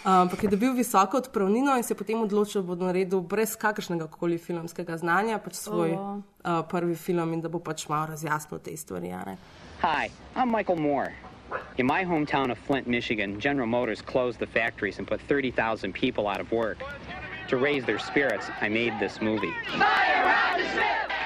[0.00, 4.08] Ampak je dobil visoko odpravnino in se je potem odločil, da bo naredil brez kakršnega
[4.08, 6.16] koli filmskega znanja pač svoj Oh.
[6.16, 9.12] uh, prvi film in da bo pač malo razjasnil te stvari.
[9.12, 9.36] a ne.
[9.80, 11.14] Hi, I'm Michael Moore.
[11.78, 16.28] In my hometown of Flint, Michigan, General Motors closed the factories and put 30,000 people
[16.28, 16.76] out of work.
[17.48, 19.52] To raise their spirits, I made this movie.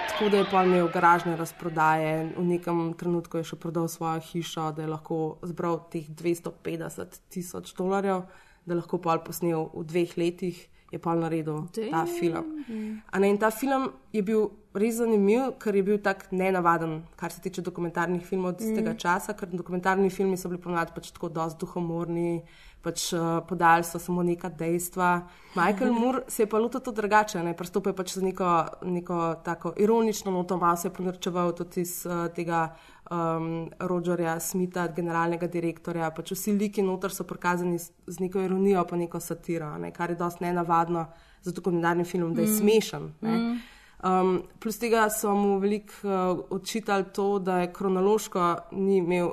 [0.08, 4.70] Tako da je pa imel garažne razprodaje, v nekem trenutku je še prodal svojo hišo,
[4.70, 8.22] da je lahko zbral teh 250 tisoč dolarjev,
[8.64, 10.62] da je lahko pa posnel v dveh letih,
[10.94, 12.44] je pa naredil ta film.
[13.10, 17.30] A ne, in ta film je bil res zanimiv, ker je bil tak nenavaden, kar
[17.34, 18.98] se tiče dokumentarnih filmov iz tega Mm.
[18.98, 22.42] časa, ker dokumentarni filmi so bili ponovadi pač tako dosti duhomorni,
[22.84, 25.26] pač uh, podali so samo neka dejstva.
[25.56, 28.50] Michael Moore se je pa lotil to drugače, ne, pristopil je pač z neko,
[28.84, 32.74] neko tako ironično noto, malo se je ponorčeval tudi iz uh, tega
[33.10, 36.10] um, Rogerja Smitha, generalnega direktorja.
[36.14, 40.12] Pač vsi liki noter so prikazani z, z neko ironijo, pa neko satiro, ne, kar
[40.12, 41.06] je dosti nenavadno
[41.44, 42.58] za dokumentarni film, da je Mm.
[42.58, 43.12] smešen.
[43.20, 43.38] Ne.
[43.38, 43.62] Mm.
[44.04, 49.30] Um, plus tega so mu veliko uh, odčitali to, da je kronološko ni imel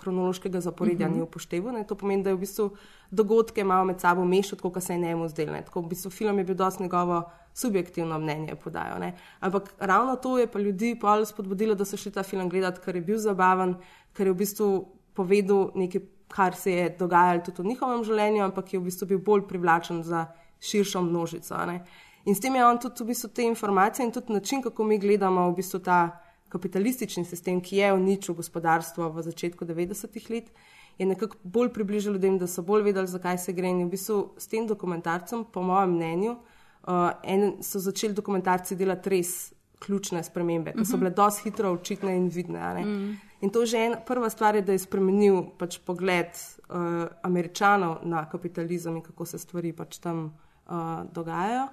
[0.00, 1.14] kronološkega zaporedja, Mhm.
[1.14, 1.16] mm -hmm.
[1.16, 1.72] ni upošteval.
[1.72, 1.84] Ne.
[1.86, 2.70] To pomeni, da je v bistvu
[3.10, 5.56] dogodke malo med sabo mešal, kot se je njemu zdelo.
[5.64, 8.98] Tako v bistvu film je bil dosti njegovo subjektivno mnenje podajo.
[8.98, 9.16] Ne.
[9.40, 12.96] Ampak ravno to je pa ljudi pol spodbudilo, da so šli ta film gledati, ker
[12.96, 13.74] je bil zabaven,
[14.12, 18.72] ker je v bistvu povedal nekaj, kar se je dogajalo tudi v njihovem življenju, ampak
[18.72, 20.26] je v bistvu bil bolj privlačen za
[20.60, 21.66] širšo množico.
[21.66, 21.84] Ne.
[22.24, 24.98] In s tem je on tudi v bistvu te informacije in tudi način, kako mi
[24.98, 26.20] gledamo v bistvu ta
[26.50, 30.50] kapitalistični sistem, ki je uničil gospodarstvo v začetku 90-ih let,
[30.98, 33.70] je nekako bolj približal ljudem, da so bolj vedeli, zakaj se gre.
[33.72, 39.14] In v bistvu s tem dokumentarcem, po mojem mnenju, uh, en, so začeli dokumentarci delati
[39.14, 39.32] res
[39.80, 41.00] ključne spremembe, ki so Mhm.
[41.00, 42.84] bile dosti hitro očitne in vidne.
[42.84, 43.16] Mm.
[43.40, 46.28] In to že en, prva stvar je, da je spremenil pač pogled
[46.68, 50.34] uh, američanov na kapitalizem in kako se stvari pač tam
[50.68, 51.68] uh, dogajajo.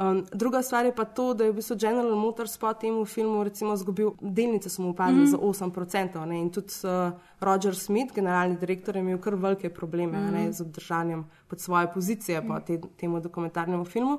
[0.00, 3.44] Um, druga stvar je pa to, da je v bistvu General Motors po tem filmu
[3.44, 5.26] recimo izgubil delnice, so mu upadle mm.
[5.26, 6.24] za 8%.
[6.26, 6.40] Ne?
[6.40, 10.32] In tudi uh, Roger Smith, generalni direktor, je imel kar velike probleme mm.
[10.32, 10.52] ne, Mhm.
[10.52, 14.18] z obdržanjem pod svoje pozicije po te, temu dokumentarnemu filmu.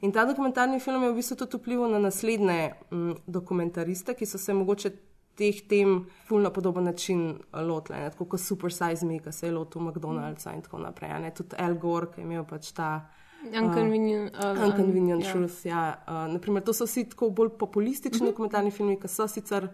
[0.00, 4.38] In ta dokumentarni film je v bistvu tudi vplival na naslednje um, dokumentariste, ki so
[4.38, 4.90] se mogoče
[5.34, 9.46] teh tem ful na podoben način lotile, ne, tako kot Super Size Me, ki se
[9.46, 11.32] je lotil McDonald'sa in tako naprej.
[11.34, 13.08] tudi Al Gore, ki je imel pač ta.
[13.52, 15.32] Inconvenient, uh, uh, Inconvenient ja.
[15.32, 15.66] Truth.
[15.66, 16.04] Ja.
[16.08, 18.30] Uh, naprimer, to so vsi tako bolj populistični Mhm.
[18.30, 19.68] dokumentarni filmi, ki so sicer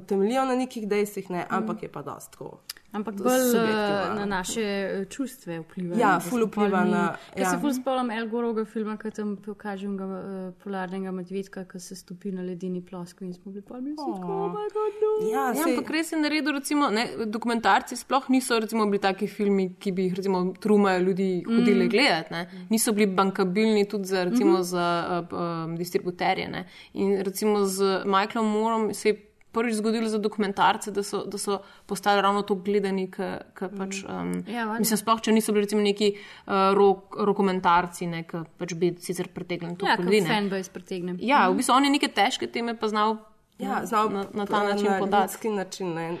[0.00, 1.84] temeljijo na nekih dejstvih, ne, ampak Mhm.
[1.84, 2.58] je pa dosti tako.
[2.92, 3.62] Ampak to bolj uh,
[4.08, 4.26] na no.
[4.26, 5.96] naše eh, čustve vpliva.
[5.96, 7.50] Ja, ful vpliva mi- na- Jaz ja.
[7.50, 10.18] se ful spomnim El Gorovega filma, ki tam pokažem ga uh,
[10.56, 14.32] polarnega medvedka, ki se stopi na ledeni ploskvi in smo bili pa mi vsi tako,
[14.34, 15.28] oh my god, no.
[15.28, 19.74] Ja, Ja, ampak res je naredil, recimo, ne, dokumentarci sploh niso recimo, bili taki filmi,
[19.76, 21.88] ki bi jih recimo trumajo ljudi hodili Mm.
[21.88, 22.32] gledati.
[22.32, 22.42] Ne.
[22.70, 24.56] Niso bili bankabilni tudi za, recimo, mm.
[24.56, 24.62] -hmm.
[24.64, 24.86] za
[25.22, 26.48] uh, um, distributerje.
[26.48, 26.64] Ne.
[26.94, 31.56] In recimo z Michaelom Moorom se je prvič zgodilo za dokumentarce, da so, da so
[31.84, 33.22] postali ravno to gledani, ki
[33.72, 34.04] pač.
[34.04, 38.74] Um, Ja, mislim, sploh če niso bili recimo neki uh, rok, rokomentarci, ne, ki pač
[38.74, 40.18] bi sicer pritegnili to Ja, ljudi.
[40.18, 40.30] kot ne.
[40.30, 41.16] fanbase pretegnem.
[41.20, 41.56] Ja, v Mhm.
[41.56, 43.16] bistvu on je neke težke teme pa znal
[43.58, 45.48] Ja, na, znal na, na ta na način podati.
[45.50, 45.94] način.
[45.94, 46.18] Ne.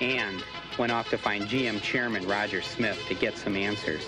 [0.00, 0.42] and
[0.76, 4.02] went off to find GM chairman Roger Smith to get some answers.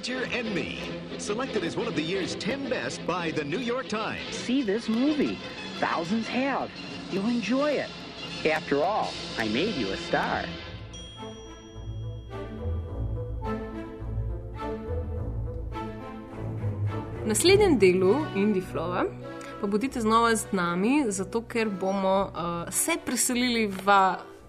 [0.00, 0.80] Roger and Me,
[1.18, 4.34] selected as one of the year's 10 best by the New York Times.
[4.34, 5.36] See this movie.
[5.78, 6.70] Thousands have.
[7.10, 7.90] You'll enjoy it.
[8.46, 10.48] After all, I made you a star.
[17.20, 19.04] V naslednjem delu Indie Flowa
[19.60, 23.84] pa bodite znova z nami, zato ker bomo uh, se preselili v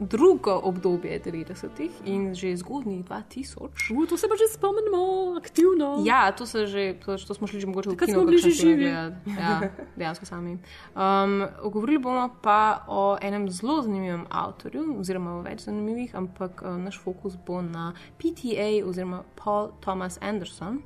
[0.02, 3.70] drugo obdobje 90-ih in že zgodnji 2000.
[3.94, 6.02] Uh, to se pa že spomnimo, aktivno.
[6.06, 8.20] Ja, to, že, to, to smo šli že mogoče v Takrat kino.
[8.20, 8.86] smo bili že živi.
[8.86, 10.58] Ja, dejansko sami.
[10.98, 16.82] Um, govorili bomo pa o enem zelo zanimivem avtorju, oziroma o več zanimivih, ampak uh,
[16.82, 20.82] naš fokus bo na PTA oziroma Paul Thomas Anderson.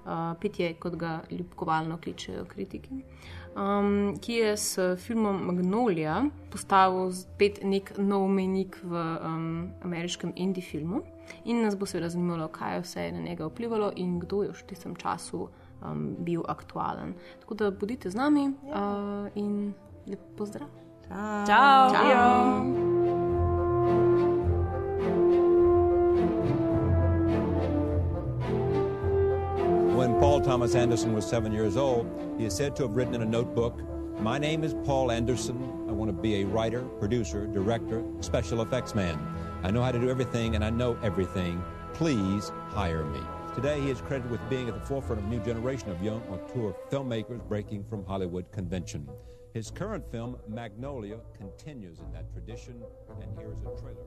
[0.00, 3.02] Uh, PTA, kot ga ljubkovalno kličejo kritiki,
[3.56, 10.62] um, ki je s filmom Magnolia postavil spet nek nov menik v um, ameriškem indie
[10.62, 11.02] filmu.
[11.44, 14.62] In nas bo seveda zanimalo, kaj vse je na njega vplivalo in kdo je v
[14.66, 17.14] tistem času um, bil aktualen.
[17.40, 19.74] Tako da bodite z nami uh, in
[20.06, 20.68] lep pozdrav.
[21.46, 21.90] Čau.
[21.90, 22.90] Čau.
[30.00, 33.20] When Paul Thomas Anderson was seven years old, he is said to have written in
[33.20, 33.78] a notebook,
[34.18, 35.62] My name is Paul Anderson.
[35.90, 39.20] I want to be a writer, producer, director, special effects man.
[39.62, 41.62] I know how to do everything and I know everything.
[41.92, 43.20] Please hire me.
[43.54, 46.22] Today, he is credited with being at the forefront of a new generation of young
[46.30, 49.06] auteur filmmakers breaking from Hollywood convention.
[49.52, 52.82] His current film, Magnolia, continues in that tradition,
[53.20, 54.06] and here is a trailer.